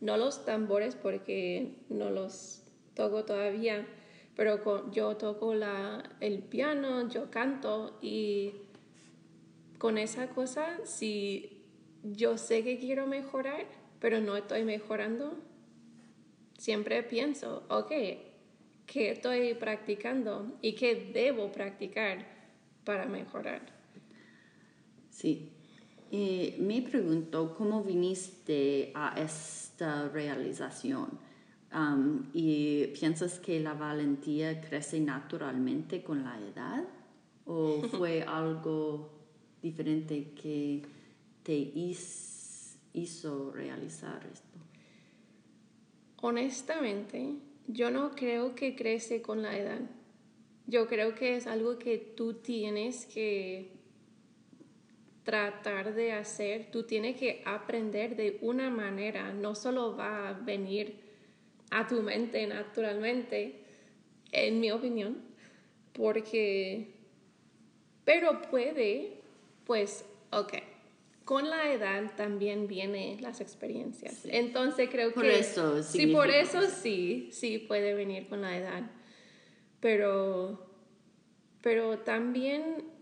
no 0.02 0.18
los 0.18 0.46
tambores 0.46 0.96
porque 0.96 1.76
no 1.90 2.10
los 2.10 2.64
toco 2.94 3.26
todavía, 3.26 3.88
pero 4.36 4.92
yo 4.92 5.18
toco 5.18 5.54
la, 5.54 6.04
el 6.20 6.40
piano, 6.40 7.10
yo 7.10 7.30
canto 7.30 7.98
y 8.02 8.54
con 9.78 9.98
esa 9.98 10.30
cosa, 10.30 10.80
si 10.84 11.64
yo 12.04 12.38
sé 12.38 12.64
que 12.64 12.78
quiero 12.78 13.08
mejorar, 13.08 13.66
pero 14.00 14.22
no 14.22 14.36
estoy 14.36 14.64
mejorando, 14.64 15.38
siempre 16.58 17.04
pienso, 17.04 17.64
ok, 17.70 17.92
¿qué 18.86 19.12
estoy 19.12 19.54
practicando 19.54 20.58
y 20.62 20.74
qué 20.74 21.12
debo 21.14 21.52
practicar 21.52 22.26
para 22.84 23.06
mejorar? 23.06 23.77
Sí. 25.18 25.50
me 26.12 26.84
pregunto, 26.84 27.56
¿cómo 27.58 27.84
viniste 27.84 28.92
a 28.94 29.20
esta 29.20 30.10
realización? 30.10 31.10
¿Y 32.34 32.86
piensas 33.00 33.40
que 33.40 33.60
la 33.60 33.74
valentía 33.74 34.62
crece 34.62 35.00
naturalmente 35.00 36.04
con 36.04 36.24
la 36.24 36.40
edad? 36.40 36.84
¿O 37.48 37.82
fue 37.98 38.22
algo 38.22 39.10
diferente 39.60 40.34
que 40.40 40.84
te 41.42 41.72
hizo 42.94 43.52
realizar 43.52 44.24
esto? 44.32 44.60
Honestamente, 46.22 47.38
yo 47.66 47.90
no 47.90 48.12
creo 48.12 48.54
que 48.54 48.76
crece 48.76 49.24
con 49.24 49.42
la 49.42 49.58
edad. 49.58 49.82
Yo 50.68 50.86
creo 50.88 51.16
que 51.16 51.38
es 51.38 51.48
algo 51.48 51.80
que 51.80 51.98
tú 51.98 52.36
tienes 52.36 53.08
que 53.08 53.77
tratar 55.28 55.94
de 55.94 56.14
hacer, 56.14 56.72
tú 56.72 56.84
tienes 56.84 57.18
que 57.18 57.42
aprender 57.44 58.16
de 58.16 58.38
una 58.42 58.70
manera, 58.70 59.34
no 59.34 59.56
solo 59.56 59.94
va 59.94 60.30
a 60.30 60.32
venir 60.32 61.02
a 61.70 61.86
tu 61.86 62.02
mente 62.02 62.48
naturalmente, 62.48 63.60
en 64.32 64.62
mi 64.62 64.72
opinión, 64.72 65.18
porque, 65.92 66.94
pero 68.06 68.42
puede, 68.44 69.18
pues, 69.66 70.06
ok, 70.32 70.54
con 71.26 71.50
la 71.50 71.74
edad 71.74 72.16
también 72.16 72.70
vienen 72.70 73.22
las 73.22 73.42
experiencias. 73.42 74.24
Entonces 74.32 74.88
creo 74.90 75.12
por 75.14 75.24
que... 75.24 75.40
Eso 75.40 75.84
sí, 75.84 76.08
por 76.08 76.30
eso 76.30 76.62
sí, 76.70 77.28
sí 77.34 77.58
puede 77.58 77.94
venir 77.96 78.30
con 78.30 78.44
la 78.44 78.58
edad. 78.58 78.90
Pero, 79.82 80.72
pero 81.60 82.00
también 82.00 82.96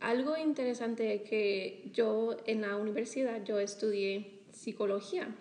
algo 0.00 0.36
interesante 0.36 1.22
que 1.22 1.90
yo 1.92 2.36
en 2.46 2.62
la 2.62 2.76
universidad, 2.76 3.44
yo 3.44 3.58
estudié 3.58 4.40
psicología. 4.50 5.34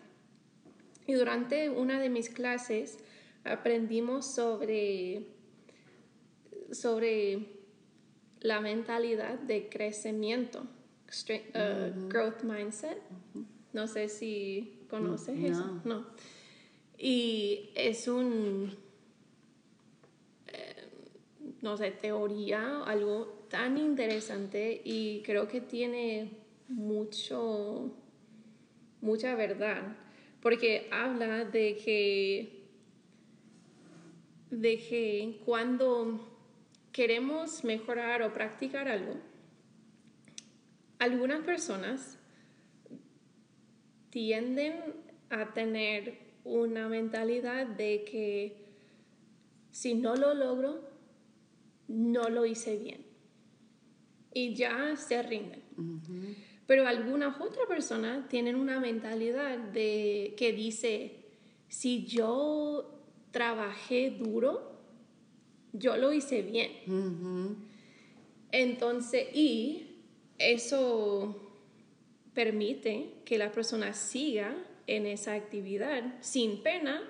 Y 1.07 1.13
durante 1.13 1.69
una 1.69 1.99
de 1.99 2.09
mis 2.09 2.29
clases 2.29 2.99
aprendimos 3.43 4.25
sobre, 4.25 5.27
sobre 6.71 7.47
la 8.41 8.59
mentalidad 8.61 9.39
de 9.39 9.69
crecimiento, 9.69 10.61
uh, 10.61 12.07
growth 12.07 12.43
mindset. 12.43 13.01
No 13.73 13.87
sé 13.87 14.09
si 14.09 14.85
conoces 14.89 15.39
eso. 15.43 15.81
No. 15.83 16.05
Y 16.97 17.71
es 17.75 18.07
un, 18.07 18.75
no 21.61 21.77
sé, 21.77 21.91
teoría, 21.91 22.83
algo 22.83 23.45
tan 23.49 23.77
interesante 23.77 24.81
y 24.83 25.21
creo 25.23 25.47
que 25.47 25.61
tiene 25.61 26.31
mucho, 26.67 27.91
mucha 29.01 29.35
verdad 29.35 29.95
porque 30.41 30.87
habla 30.91 31.45
de 31.45 31.77
que, 31.77 32.63
de 34.49 34.77
que 34.77 35.41
cuando 35.45 36.27
queremos 36.91 37.63
mejorar 37.63 38.21
o 38.21 38.33
practicar 38.33 38.87
algo, 38.87 39.15
algunas 40.97 41.43
personas 41.43 42.17
tienden 44.09 44.95
a 45.29 45.53
tener 45.53 46.17
una 46.43 46.87
mentalidad 46.87 47.67
de 47.67 48.03
que 48.05 48.57
si 49.71 49.93
no 49.93 50.15
lo 50.15 50.33
logro, 50.33 50.88
no 51.89 52.29
lo 52.29 52.45
hice 52.45 52.77
bien. 52.77 53.05
Y 54.33 54.53
ya 54.53 54.95
se 54.95 55.21
rinden. 55.23 55.63
Pero 56.65 56.87
algunas 56.87 57.41
otras 57.41 57.65
personas 57.67 58.29
tienen 58.29 58.55
una 58.55 58.79
mentalidad 58.79 59.57
de 59.57 60.35
que 60.37 60.53
dice, 60.53 61.25
si 61.67 62.05
yo 62.05 63.01
trabajé 63.31 64.11
duro, 64.11 64.79
yo 65.73 65.97
lo 65.97 66.13
hice 66.13 66.43
bien. 66.43 66.71
Entonces, 68.51 69.35
y 69.35 69.97
eso 70.37 71.51
permite 72.33 73.15
que 73.25 73.37
la 73.37 73.51
persona 73.51 73.93
siga 73.93 74.55
en 74.87 75.05
esa 75.05 75.33
actividad 75.33 76.15
sin 76.21 76.63
pena, 76.63 77.01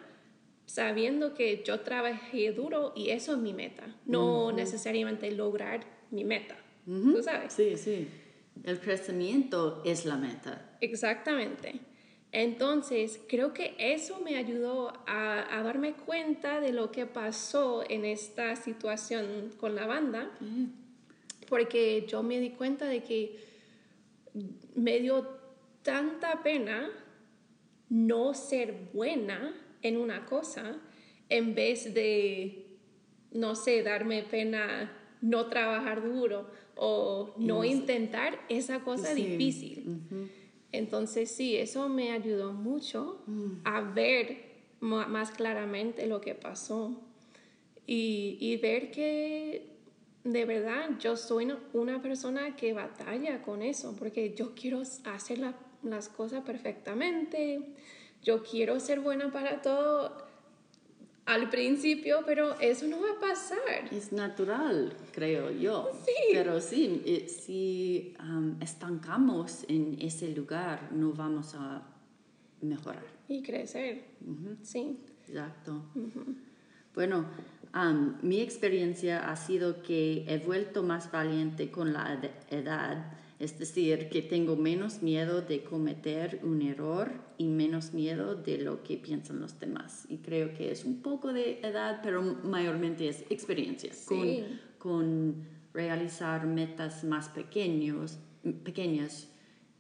sabiendo 0.70 1.34
que 1.34 1.64
yo 1.66 1.80
trabajé 1.80 2.52
duro 2.52 2.94
y 2.96 3.10
eso 3.10 3.34
es 3.34 3.40
mi 3.40 3.54
meta, 3.54 3.96
no 4.06 4.52
necesariamente 4.52 5.32
lograr 5.32 5.84
mi 6.12 6.24
meta. 6.24 6.56
¿Tú 6.86 7.24
sabes? 7.24 7.54
Sí, 7.54 7.76
sí. 7.76 8.08
El 8.64 8.80
crecimiento 8.80 9.82
es 9.84 10.06
la 10.06 10.16
meta. 10.16 10.78
Exactamente. 10.80 11.80
Entonces, 12.32 13.20
creo 13.28 13.52
que 13.52 13.76
eso 13.80 14.20
me 14.20 14.38
ayudó 14.38 14.94
a, 15.08 15.62
darme 15.64 15.94
cuenta 15.94 16.60
de 16.60 16.72
lo 16.72 16.92
que 16.92 17.08
pasó 17.08 17.84
en 17.90 18.06
esta 18.06 18.56
situación 18.56 19.52
con 19.58 19.74
la 19.74 19.88
banda, 19.88 20.30
porque 21.48 22.06
yo 22.08 22.22
me 22.22 22.40
di 22.40 22.52
cuenta 22.52 22.86
de 22.86 23.02
que 23.02 23.40
me 24.76 25.00
dio 25.00 25.28
tanta 25.82 26.44
pena 26.44 26.92
no 27.90 28.36
ser 28.36 28.76
buena 28.94 29.52
en 29.82 29.98
una 29.98 30.26
cosa 30.26 30.82
en 31.30 31.56
vez 31.56 31.94
de, 31.94 32.68
no 33.32 33.56
sé, 33.56 33.84
darme 33.84 34.24
pena 34.24 34.92
no 35.22 35.48
trabajar 35.48 36.04
duro 36.04 36.50
o 36.76 37.34
no 37.38 37.64
intentar 37.64 38.40
esa 38.50 38.80
cosa 38.82 39.14
difícil. 39.14 40.02
Entonces 40.72 41.32
sí, 41.32 41.56
eso 41.58 41.90
me 41.90 42.12
ayudó 42.12 42.54
mucho 42.54 43.24
mm. 43.28 43.62
a 43.64 43.82
ver 43.82 44.50
más 44.80 45.32
claramente 45.32 46.08
lo 46.08 46.22
que 46.22 46.36
pasó 46.36 47.02
y, 47.86 48.38
y, 48.40 48.56
ver 48.58 48.92
que 48.92 49.76
de 50.24 50.46
verdad 50.46 50.92
yo 51.00 51.18
soy 51.18 51.52
una 51.74 52.02
persona 52.02 52.56
que 52.56 52.72
batalla 52.72 53.42
con 53.42 53.62
eso, 53.62 53.96
porque 53.98 54.34
yo 54.36 54.54
quiero 54.54 54.84
hacer 55.06 55.40
las 55.82 56.10
cosas 56.10 56.44
perfectamente, 56.44 57.74
yo 58.22 58.44
quiero 58.44 58.80
ser 58.80 59.00
buena 59.00 59.32
para 59.32 59.62
todo 59.62 60.30
al 61.26 61.50
principio, 61.50 62.24
pero 62.26 62.60
eso 62.60 62.88
no 62.88 63.00
va 63.02 63.12
a 63.12 63.20
pasar. 63.20 63.88
Es 63.92 64.12
natural, 64.12 64.94
creo 65.12 65.52
yo. 65.52 65.92
Sí. 66.04 66.14
Pero 66.34 66.60
sí, 66.60 67.04
eh, 67.06 67.28
si 67.30 68.16
estancamos 68.60 69.64
en 69.68 69.98
ese 70.02 70.30
lugar, 70.30 70.90
no 70.92 71.14
vamos 71.14 71.54
a 71.54 71.84
mejorar. 72.62 73.04
Y 73.28 73.44
crecer. 73.44 74.06
Sí. 74.64 74.98
Exacto. 75.28 75.84
Bueno, 76.96 77.26
mi 78.24 78.42
experiencia 78.42 79.30
ha 79.30 79.36
sido 79.36 79.84
que 79.84 80.26
he 80.28 80.40
vuelto 80.40 80.82
más 80.82 81.12
valiente 81.12 81.70
con 81.70 81.94
la 81.94 82.20
edad 82.50 83.14
es 83.40 83.58
decir, 83.58 84.10
que 84.10 84.22
tengo 84.22 84.58
menos 84.58 85.02
miedo 85.02 85.42
de 85.42 85.64
cometer 85.64 86.42
un 86.44 86.62
error 86.62 87.14
y 87.38 87.48
menos 87.48 87.94
miedo 87.94 88.36
de 88.36 88.58
lo 88.58 88.84
que 88.84 88.98
piensan 88.98 89.40
los 89.40 89.58
demás. 89.60 90.06
Y 90.10 90.18
creo 90.18 90.54
que 90.54 90.72
es 90.72 90.84
un 90.84 91.02
poco 91.02 91.32
de 91.32 91.62
edad, 91.62 92.02
pero 92.04 92.22
mayormente 92.22 93.08
es 93.08 93.24
experiencia. 93.30 93.92
Con, 94.78 95.58
realizar 95.72 96.48
metas 96.48 97.04
más 97.04 97.30
pequeños, 97.30 98.18
pequeñas, 98.64 99.30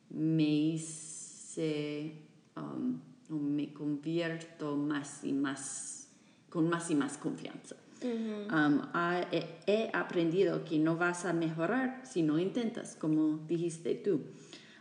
me 0.10 0.44
hice, 0.44 2.14
um, 2.56 3.02
me 3.28 3.74
convierto 3.74 4.78
más 4.78 5.24
y 5.24 5.34
más, 5.34 6.10
con 6.50 6.70
más 6.70 6.90
y 6.92 6.96
más 6.96 7.18
confianza. 7.18 7.76
Um, 8.02 8.82
he, 9.32 9.90
aprendido 9.94 10.64
que 10.64 10.80
no 10.80 10.96
vas 10.96 11.26
a 11.26 11.34
mejorar 11.34 12.02
si 12.04 12.22
no 12.22 12.40
intentas, 12.40 12.96
como 12.96 13.38
dijiste 13.48 13.96
tú. 13.96 14.22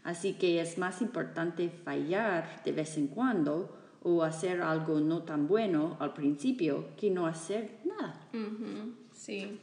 Así 0.05 0.35
que 0.35 0.61
es 0.61 0.79
más 0.79 1.03
importante 1.03 1.69
fallar 1.69 2.63
de 2.65 2.73
vez 2.73 2.97
en 2.97 3.09
cuando 3.09 3.77
o 4.03 4.23
hacer 4.23 4.63
algo 4.63 5.01
no 5.01 5.23
tan 5.25 5.49
bueno 5.49 5.97
al 6.01 6.15
principio 6.15 6.91
que 6.97 7.11
no 7.11 7.27
hacer 7.27 7.81
nada. 7.85 8.29
Sí, 9.13 9.59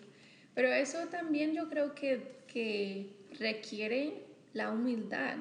pero 0.53 0.67
eso 0.67 0.97
también 1.09 1.53
yo 1.53 1.69
creo 1.69 1.95
que, 1.95 2.43
que 2.47 3.15
requiere 3.39 4.25
la 4.53 4.71
humildad 4.71 5.37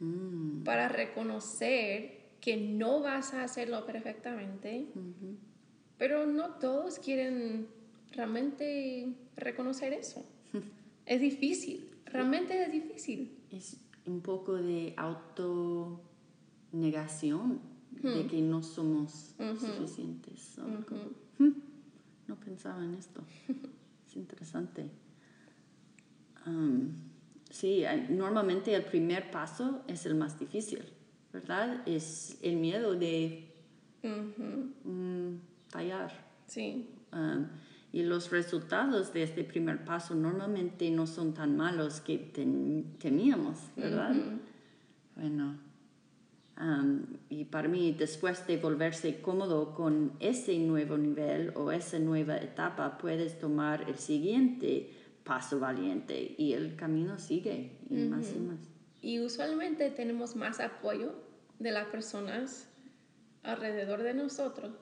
mm. 0.00 0.62
para 0.64 0.88
reconocer 0.88 2.22
que 2.40 2.56
no 2.56 3.00
vas 3.00 3.34
a 3.34 3.44
hacerlo 3.44 3.86
perfectamente. 3.86 4.86
Pero 5.98 6.26
no 6.26 6.54
todos 6.54 6.98
quieren 6.98 7.68
realmente 8.12 9.14
reconocer 9.36 9.92
eso. 9.92 10.24
es 11.06 11.20
difícil, 11.20 11.90
realmente 12.06 12.62
es 12.62 12.72
difícil. 12.72 13.38
Es 13.50 13.76
un 14.06 14.20
poco 14.20 14.54
de 14.54 14.94
autonegación 14.96 17.60
de 17.90 18.24
hmm. 18.24 18.28
que 18.28 18.40
no 18.40 18.62
somos 18.62 19.34
suficientes. 19.58 20.56
Hmm, 21.38 21.50
no 22.26 22.36
pensaba 22.36 22.84
en 22.84 22.94
esto. 22.94 23.22
es 24.06 24.16
interesante. 24.16 24.90
Um, 26.46 26.92
sí, 27.50 27.84
normalmente 28.08 28.74
el 28.74 28.84
primer 28.84 29.30
paso 29.30 29.82
es 29.86 30.06
el 30.06 30.14
más 30.14 30.38
difícil, 30.38 30.82
¿verdad? 31.32 31.82
Es 31.86 32.38
el 32.42 32.56
miedo 32.56 32.94
de 32.94 33.48
tallar. 35.72 36.12
Sí. 36.46 36.88
Um, 37.12 37.48
y 37.92 38.04
los 38.04 38.30
resultados 38.30 39.12
de 39.12 39.24
este 39.24 39.42
primer 39.44 39.84
paso 39.84 40.14
normalmente 40.14 40.88
no 40.90 41.06
son 41.06 41.34
tan 41.34 41.56
malos 41.56 42.00
que 42.00 42.16
temíamos, 42.98 43.58
¿verdad? 43.76 44.14
Bueno, 45.14 45.58
um, 46.58 47.02
y 47.28 47.44
para 47.44 47.68
mí, 47.68 47.92
después 47.92 48.46
de 48.46 48.56
volverse 48.56 49.20
cómodo 49.20 49.74
con 49.74 50.12
ese 50.20 50.58
nuevo 50.58 50.96
nivel 50.96 51.52
o 51.54 51.70
esa 51.70 51.98
nueva 51.98 52.38
etapa, 52.38 52.96
puedes 52.96 53.38
tomar 53.38 53.88
el 53.88 53.98
siguiente 53.98 54.90
paso 55.22 55.60
valiente 55.60 56.34
y 56.38 56.54
el 56.54 56.76
camino 56.76 57.18
sigue 57.18 57.72
y 57.90 57.96
más 58.04 58.32
y 58.34 58.38
más. 58.38 58.58
Y 59.02 59.20
usualmente 59.20 59.90
tenemos 59.90 60.34
más 60.34 60.60
apoyo 60.60 61.12
de 61.58 61.72
las 61.72 61.86
personas 61.88 62.68
alrededor 63.42 64.02
de 64.02 64.14
nosotros 64.14 64.72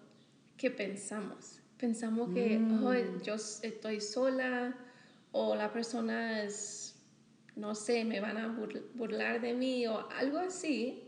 que 0.60 0.70
pensamos. 0.70 1.58
Pensamos 1.78 2.34
que 2.34 2.58
mm. 2.58 3.22
yo 3.22 3.34
estoy 3.36 3.98
sola 4.02 4.76
o 5.32 5.54
la 5.54 5.72
persona 5.72 6.42
es, 6.42 6.94
no 7.56 7.74
sé, 7.74 8.04
me 8.04 8.20
van 8.20 8.36
a 8.36 8.48
burlar 8.94 9.40
de 9.40 9.54
mí 9.54 9.86
o 9.86 10.06
algo 10.10 10.36
así. 10.36 11.04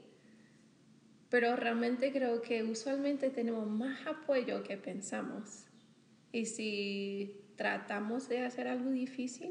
Pero 1.29 1.55
realmente 1.55 2.13
creo 2.13 2.41
que 2.41 2.63
usualmente 2.63 3.29
tenemos 3.29 3.69
más 3.69 4.07
apoyo 4.07 4.63
que 4.63 4.79
pensamos. 4.79 5.67
Y 6.33 6.47
si 6.47 7.43
tratamos 7.57 8.31
de 8.31 8.47
hacer 8.47 8.69
algo 8.69 8.91
difícil, 8.91 9.51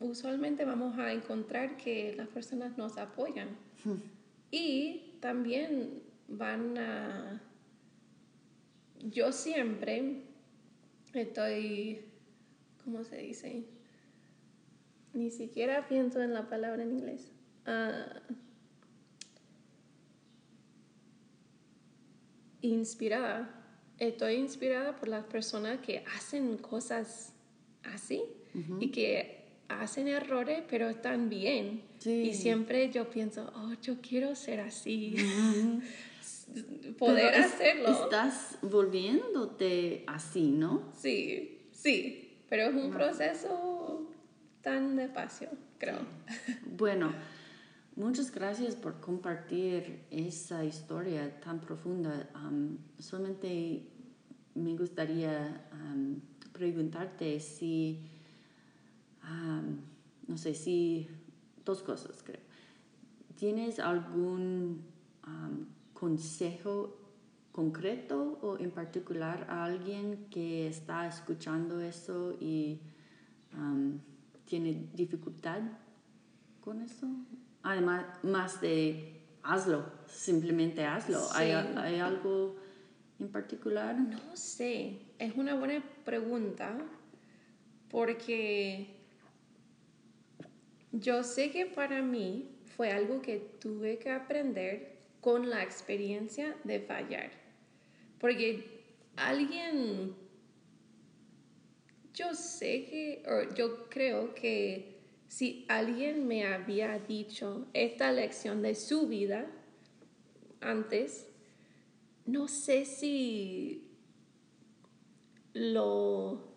usualmente 0.00 0.66
vamos 0.66 0.98
a 0.98 1.14
encontrar 1.14 1.78
que 1.78 2.14
las 2.14 2.28
personas 2.28 2.76
nos 2.76 2.98
apoyan. 2.98 3.56
Hmm. 3.84 4.02
Y 4.50 5.16
también 5.20 6.02
van 6.28 6.76
a 6.76 7.42
yo 9.02 9.32
siempre 9.32 10.22
estoy, 11.12 12.04
¿cómo 12.84 13.04
se 13.04 13.18
dice? 13.18 13.64
Ni 15.12 15.30
siquiera 15.30 15.88
pienso 15.88 16.22
en 16.22 16.32
la 16.32 16.48
palabra 16.48 16.82
en 16.82 16.92
inglés. 16.92 17.32
Ah, 17.66 18.22
inspirada. 22.62 23.58
Estoy 23.98 24.34
inspirada 24.34 24.96
por 24.96 25.08
las 25.08 25.24
personas 25.24 25.80
que 25.80 26.04
hacen 26.16 26.56
cosas 26.56 27.34
así 27.82 28.22
y 28.80 28.90
que 28.90 29.42
hacen 29.68 30.08
errores, 30.08 30.62
pero 30.68 30.88
están 30.88 31.28
bien. 31.28 31.82
Y 32.04 32.34
siempre 32.34 32.90
yo 32.90 33.10
pienso, 33.10 33.52
oh, 33.54 33.74
yo 33.80 34.00
quiero 34.00 34.34
ser 34.34 34.60
así. 34.60 35.14
Poder 36.98 37.34
hacerlo. 37.34 38.04
Estás 38.04 38.58
volviéndote 38.62 40.04
así, 40.06 40.50
¿no? 40.50 40.92
Sí, 40.94 41.68
sí, 41.72 42.38
pero 42.48 42.64
es 42.64 42.74
un 42.74 42.90
proceso 42.90 44.08
tan 44.60 44.96
despacio, 44.96 45.48
creo. 45.78 45.98
Bueno, 46.76 47.12
muchas 47.96 48.30
gracias 48.30 48.76
por 48.76 49.00
compartir 49.00 50.04
esa 50.10 50.64
historia 50.64 51.40
tan 51.40 51.60
profunda. 51.60 52.28
solamente 52.98 53.88
me 54.54 54.76
gustaría 54.76 55.68
preguntarte 56.52 57.40
si, 57.40 58.00
no 60.28 60.36
sé, 60.36 60.54
si 60.54 61.08
dos 61.64 61.82
cosas 61.82 62.22
creo. 62.22 62.40
¿Tienes 63.36 63.80
algún 63.80 64.84
consejo 66.02 66.98
concreto 67.52 68.36
o 68.42 68.58
en 68.58 68.72
particular 68.72 69.46
a 69.48 69.62
alguien 69.62 70.26
que 70.30 70.66
está 70.66 71.06
escuchando 71.06 71.80
eso 71.80 72.36
y 72.40 72.80
um, 73.56 74.00
tiene 74.44 74.88
dificultad 74.94 75.60
con 76.60 76.82
eso? 76.82 77.06
Además, 77.62 78.04
más 78.24 78.60
de 78.60 79.20
hazlo, 79.44 79.84
simplemente 80.08 80.84
hazlo. 80.84 81.20
¿Hay. 81.34 81.52
¿Hay 81.52 82.00
algo 82.00 82.56
en 83.20 83.28
particular? 83.28 83.96
No 83.96 84.36
sé, 84.36 85.02
es 85.20 85.36
una 85.36 85.54
buena 85.54 85.84
pregunta 86.04 86.76
porque 87.92 88.96
yo 90.90 91.22
sé 91.22 91.52
que 91.52 91.66
para 91.66 92.02
mí 92.02 92.50
fue 92.76 92.90
algo 92.90 93.22
que 93.22 93.38
tuve 93.60 94.00
que 94.00 94.10
aprender 94.10 94.91
con 95.22 95.48
la 95.48 95.62
experiencia 95.62 96.56
de 96.64 96.80
fallar. 96.80 97.30
Porque 98.18 98.82
alguien, 99.16 100.16
yo 102.12 102.34
sé 102.34 102.84
que, 102.86 103.22
o 103.26 103.54
yo 103.54 103.88
creo 103.88 104.34
que 104.34 104.98
si 105.28 105.64
alguien 105.68 106.26
me 106.26 106.44
había 106.44 106.98
dicho 106.98 107.68
esta 107.72 108.10
lección 108.10 108.62
de 108.62 108.74
su 108.74 109.06
vida 109.06 109.46
antes, 110.60 111.28
no 112.26 112.48
sé 112.48 112.84
si 112.84 113.96
lo 115.52 116.52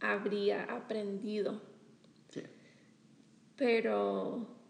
habría 0.00 0.64
aprendido, 0.64 1.62
Sí. 2.30 2.42
pero 3.54 4.61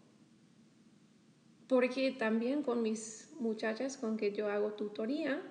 porque 1.67 2.11
también 2.11 2.61
con 2.63 2.81
mis 2.81 3.29
muchachas 3.39 3.97
con 3.97 4.17
que 4.17 4.31
yo 4.31 4.47
hago 4.49 4.73
tutoría, 4.73 5.41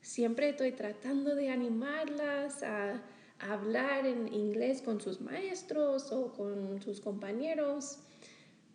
siempre 0.00 0.48
estoy 0.50 0.72
tratando 0.72 1.34
de 1.34 1.50
animarlas 1.50 2.62
a, 2.62 3.02
a 3.38 3.52
hablar 3.52 4.06
en 4.06 4.32
inglés 4.32 4.82
con 4.82 5.00
sus 5.00 5.20
maestros 5.20 6.12
o 6.12 6.32
con 6.32 6.80
sus 6.82 7.00
compañeros, 7.00 7.98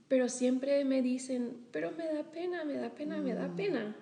pero 0.08 0.30
siempre 0.30 0.86
me 0.86 1.02
dicen, 1.02 1.66
pero 1.72 1.92
me 1.92 2.06
da 2.08 2.24
pena, 2.32 2.64
me 2.66 2.74
da 2.76 2.90
pena, 2.96 3.18
me 3.22 3.34
da 3.34 3.54
pena. 3.56 3.96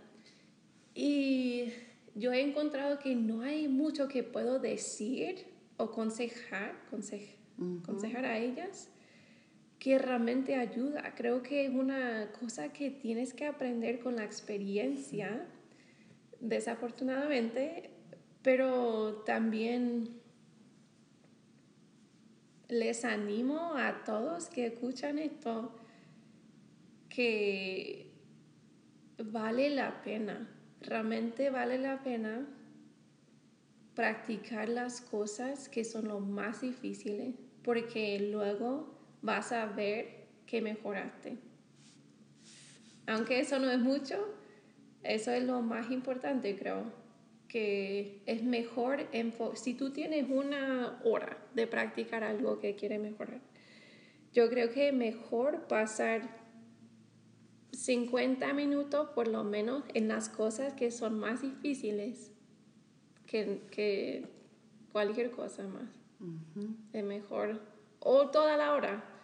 Y 0.94 1.72
yo 2.16 2.32
he 2.32 2.42
encontrado 2.42 3.00
que 3.00 3.16
no 3.16 3.42
hay 3.42 3.68
mucho 3.68 4.08
que 4.08 4.24
puedo 4.24 4.60
decir 4.60 5.46
o 5.78 5.84
aconsejar, 5.86 6.74
consej- 6.92 7.36
aconsejar 7.84 8.26
a 8.26 8.38
ellas 8.38 8.90
que 9.86 10.00
realmente 10.00 10.56
ayuda. 10.56 11.14
Creo 11.16 11.44
que 11.44 11.68
es 11.68 11.72
una 11.72 12.32
cosa 12.32 12.74
que 12.74 12.90
tienes 12.90 13.36
que 13.36 13.46
aprender 13.46 14.00
con 14.00 14.16
la 14.16 14.24
experiencia, 14.24 15.46
desafortunadamente, 16.40 17.92
pero 18.42 19.22
también 19.28 20.10
les 22.68 23.06
animo 23.06 23.76
a 23.76 24.04
todos 24.04 24.48
que 24.48 24.66
escuchan 24.66 25.20
esto 25.20 25.76
que 27.08 28.12
vale 29.24 29.70
la 29.70 30.02
pena, 30.02 30.50
realmente 30.82 31.52
vale 31.52 31.78
la 31.78 32.02
pena 32.02 32.48
practicar 33.94 34.68
las 34.68 35.00
cosas 35.00 35.70
que 35.70 35.84
son 35.84 36.08
lo 36.08 36.22
más 36.22 36.62
difíciles, 36.62 37.36
porque 37.62 38.32
luego 38.32 38.95
vas 39.26 39.52
a 39.52 39.66
ver 39.66 40.28
que 40.46 40.62
mejoraste. 40.62 41.38
Aunque 43.08 43.40
eso 43.40 43.60
no 43.60 43.72
es 43.72 43.80
mucho, 43.80 44.16
eso 45.04 45.32
es 45.32 45.44
lo 45.44 45.62
más 45.62 45.92
importante, 45.92 46.56
creo. 46.56 46.84
Que 47.48 48.22
es 48.26 48.44
mejor, 48.44 49.08
si 49.56 49.74
tú 49.74 49.92
tienes 49.92 50.30
una 50.30 51.00
hora 51.04 51.38
de 51.54 51.68
practicar 51.68 52.24
algo 52.24 52.60
que 52.60 52.76
quieres 52.76 53.00
mejorar, 53.00 53.40
yo 54.34 54.50
creo 54.50 54.70
que 54.72 54.90
es 54.90 54.94
mejor 54.94 55.68
pasar 55.68 56.44
50 57.72 58.54
minutos 58.54 59.10
por 59.10 59.28
lo 59.28 59.44
menos 59.44 59.84
en 59.94 60.08
las 60.08 60.30
cosas 60.30 60.74
que 60.74 60.92
son 60.92 61.20
más 61.20 61.42
difíciles 61.42 62.32
que, 63.26 63.62
que 63.72 64.28
cualquier 64.92 65.32
cosa 65.32 65.68
más. 65.68 65.90
Es 66.94 67.04
mejor. 67.04 67.62
O 68.00 68.30
toda 68.30 68.58
la 68.58 68.74
hora, 68.74 69.15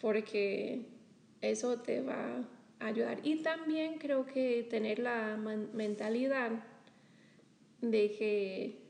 porque 0.00 0.86
eso 1.40 1.78
te 1.80 2.00
va 2.00 2.44
a 2.80 2.86
ayudar. 2.86 3.20
Y 3.22 3.42
también 3.42 3.98
creo 3.98 4.26
que 4.26 4.66
tener 4.68 4.98
la 4.98 5.36
mentalidad 5.36 6.64
de 7.80 8.12
que 8.12 8.82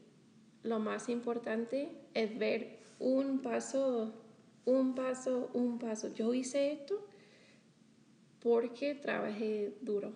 lo 0.63 0.79
más 0.79 1.09
importante 1.09 1.91
es 2.15 2.39
ver 2.39 2.79
un 2.99 3.41
paso, 3.41 4.13
un 4.65 4.95
paso, 4.95 5.51
un 5.55 5.79
paso. 5.79 6.13
Yo 6.15 6.35
hice 6.35 6.73
esto 6.73 7.07
porque 8.41 8.95
trabajé 8.95 9.75
duro. 9.81 10.13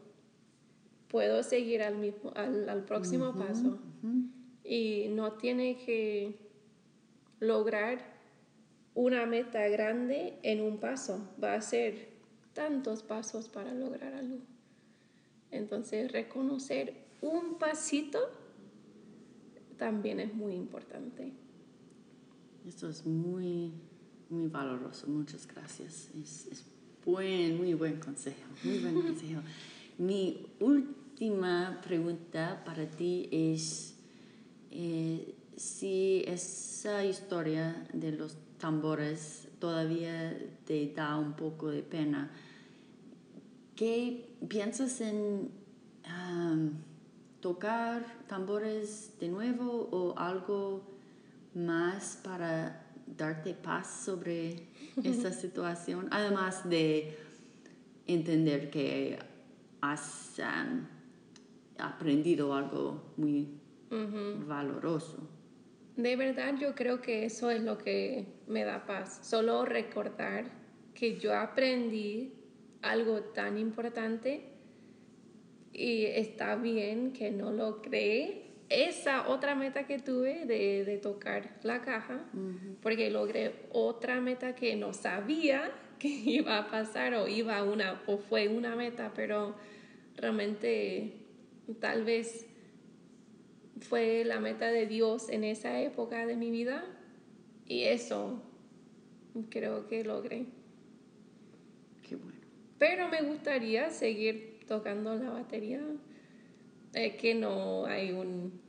Puedo 1.08 1.42
seguir 1.42 1.82
al, 1.82 1.96
mismo, 1.96 2.32
al, 2.34 2.68
al 2.68 2.84
próximo 2.84 3.34
paso. 3.34 3.78
Y 4.64 5.08
no 5.10 5.32
tiene 5.32 5.76
que 5.76 6.38
lograr 7.40 8.11
una 8.94 9.26
meta 9.26 9.66
grande 9.68 10.38
en 10.42 10.60
un 10.60 10.78
paso. 10.78 11.28
Va 11.42 11.54
a 11.54 11.60
ser 11.60 12.10
tantos 12.52 13.02
pasos 13.02 13.48
para 13.48 13.72
lograr 13.72 14.14
algo. 14.14 14.38
Entonces, 15.50 16.10
reconocer 16.12 16.94
un 17.20 17.58
pasito 17.58 18.18
también 19.78 20.20
es 20.20 20.34
muy 20.34 20.54
importante. 20.54 21.32
Esto 22.66 22.88
es 22.88 23.04
muy, 23.04 23.72
muy 24.30 24.48
valoroso. 24.48 25.06
Muchas 25.08 25.46
gracias. 25.46 26.08
Es, 26.20 26.46
es 26.46 26.64
buen, 27.04 27.56
muy 27.56 27.74
buen 27.74 27.98
consejo. 27.98 28.48
Muy 28.64 28.78
buen 28.78 29.02
consejo. 29.02 29.40
Mi 29.98 30.46
última 30.60 31.80
pregunta 31.84 32.62
para 32.64 32.86
ti 32.86 33.28
es 33.30 33.94
eh, 34.70 35.34
si 35.56 36.24
esa 36.26 37.04
historia 37.04 37.86
de 37.92 38.12
los 38.12 38.36
tambores 38.62 39.48
todavía 39.58 40.38
te 40.64 40.92
da 40.94 41.16
un 41.16 41.32
poco 41.32 41.68
de 41.68 41.82
pena. 41.82 42.30
¿Qué 43.74 44.36
piensas 44.48 45.00
en 45.00 45.50
tocar 47.40 48.06
tambores 48.28 49.18
de 49.18 49.28
nuevo 49.28 49.88
o 49.90 50.16
algo 50.16 50.84
más 51.54 52.20
para 52.22 52.86
darte 53.04 53.52
paz 53.52 54.04
sobre 54.04 54.68
esa 55.02 55.32
situación? 55.32 56.06
Además 56.12 56.68
de 56.70 57.18
entender 58.06 58.70
que 58.70 59.18
has 59.80 60.40
aprendido 61.78 62.54
algo 62.54 63.02
muy 63.16 63.58
valoroso. 64.46 65.31
De 65.96 66.16
verdad 66.16 66.54
yo 66.58 66.74
creo 66.74 67.02
que 67.02 67.24
eso 67.24 67.50
es 67.50 67.62
lo 67.62 67.76
que 67.76 68.26
me 68.46 68.64
da 68.64 68.86
paz. 68.86 69.20
Solo 69.22 69.64
recordar 69.64 70.44
que 70.94 71.18
yo 71.18 71.34
aprendí 71.34 72.32
algo 72.80 73.20
tan 73.20 73.58
importante 73.58 74.52
y 75.72 76.04
está 76.04 76.56
bien 76.56 77.12
que 77.12 77.30
no 77.30 77.50
lo 77.52 77.82
cree. 77.82 78.42
Esa 78.68 79.28
otra 79.28 79.54
meta 79.54 79.86
que 79.86 79.98
tuve 79.98 80.46
de, 80.46 80.84
de 80.84 80.96
tocar 80.96 81.58
la 81.62 81.82
caja, 81.82 82.24
porque 82.80 83.10
logré 83.10 83.66
otra 83.70 84.18
meta 84.20 84.54
que 84.54 84.76
no 84.76 84.94
sabía 84.94 85.70
que 85.98 86.08
iba 86.08 86.58
a 86.58 86.70
pasar 86.70 87.14
o 87.14 87.28
iba 87.28 87.58
a 87.58 87.64
una 87.64 88.02
o 88.06 88.16
fue 88.16 88.48
una 88.48 88.74
meta, 88.74 89.12
pero 89.14 89.54
realmente 90.16 91.12
tal 91.80 92.04
vez 92.04 92.48
fue 93.82 94.24
la 94.24 94.40
meta 94.40 94.66
de 94.68 94.86
Dios 94.86 95.28
en 95.28 95.44
esa 95.44 95.80
época 95.80 96.26
de 96.26 96.36
mi 96.36 96.50
vida 96.50 96.84
y 97.66 97.84
eso 97.84 98.42
creo 99.50 99.86
que 99.86 100.04
logré. 100.04 100.46
Qué 102.08 102.16
bueno. 102.16 102.40
Pero 102.78 103.08
me 103.08 103.22
gustaría 103.22 103.90
seguir 103.90 104.60
tocando 104.66 105.14
la 105.16 105.30
batería. 105.30 105.80
Es 106.94 107.14
que 107.14 107.34
no 107.34 107.86
hay 107.86 108.12
un, 108.12 108.60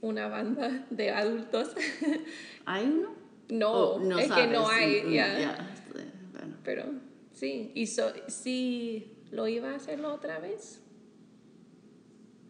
una 0.00 0.28
banda 0.28 0.86
de 0.90 1.10
adultos. 1.10 1.74
¿Hay 2.66 2.84
uno? 2.86 3.14
no, 3.50 3.72
Oh, 3.94 4.18
es 4.18 4.30
que 4.30 4.46
no 4.46 4.68
hay. 4.68 5.02
Mm, 5.04 5.12
ya. 5.12 5.38
ya, 5.40 5.70
este, 5.74 6.04
bueno. 6.32 6.56
Pero 6.64 6.84
sí, 7.32 7.72
y 7.74 7.86
so- 7.86 8.12
si 8.28 9.12
lo 9.30 9.48
iba 9.48 9.70
a 9.70 9.76
hacerlo 9.76 10.12
otra 10.12 10.38
vez, 10.38 10.82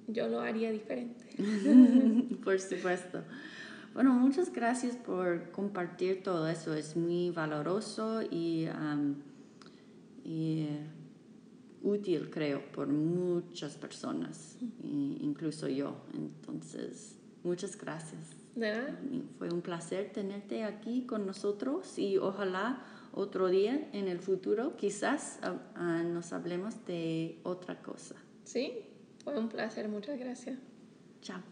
yo 0.08 0.28
lo 0.28 0.40
haría 0.40 0.70
diferente. 0.70 1.24
Por 2.44 2.58
supuesto. 2.60 3.22
Bueno, 3.94 4.12
muchas 4.12 4.52
gracias 4.52 4.96
por 4.96 5.50
compartir 5.50 6.22
todo 6.22 6.46
eso. 6.48 6.74
Es 6.74 6.96
muy 6.96 7.30
valoroso 7.30 8.22
y, 8.22 8.66
am, 8.66 9.16
y, 10.24 10.66
eh, 10.68 10.86
útil, 11.82 12.30
creo, 12.30 12.62
por 12.70 12.88
muchas 12.88 13.76
personas, 13.76 14.56
incluso 14.82 15.68
yo. 15.68 15.96
Entonces, 16.14 17.16
muchas 17.42 17.76
gracias. 17.76 18.36
Fue 19.38 19.52
un 19.52 19.62
placer 19.62 20.10
tenerte 20.12 20.64
aquí 20.64 21.06
con 21.06 21.26
nosotros 21.26 21.98
y 21.98 22.18
ojalá 22.18 22.84
otro 23.12 23.48
día 23.48 23.88
en 23.92 24.08
el 24.08 24.18
futuro 24.18 24.76
quizás 24.76 25.38
ah, 25.42 25.56
ah, 25.76 26.02
nos 26.02 26.32
hablemos 26.32 26.84
de 26.86 27.38
otra 27.44 27.80
cosa. 27.82 28.16
Sí, 28.44 28.87
fue 29.30 29.40
un 29.40 29.48
placer. 29.48 29.88
Muchas 29.88 30.18
gracias. 30.18 30.58
Chao. 31.22 31.42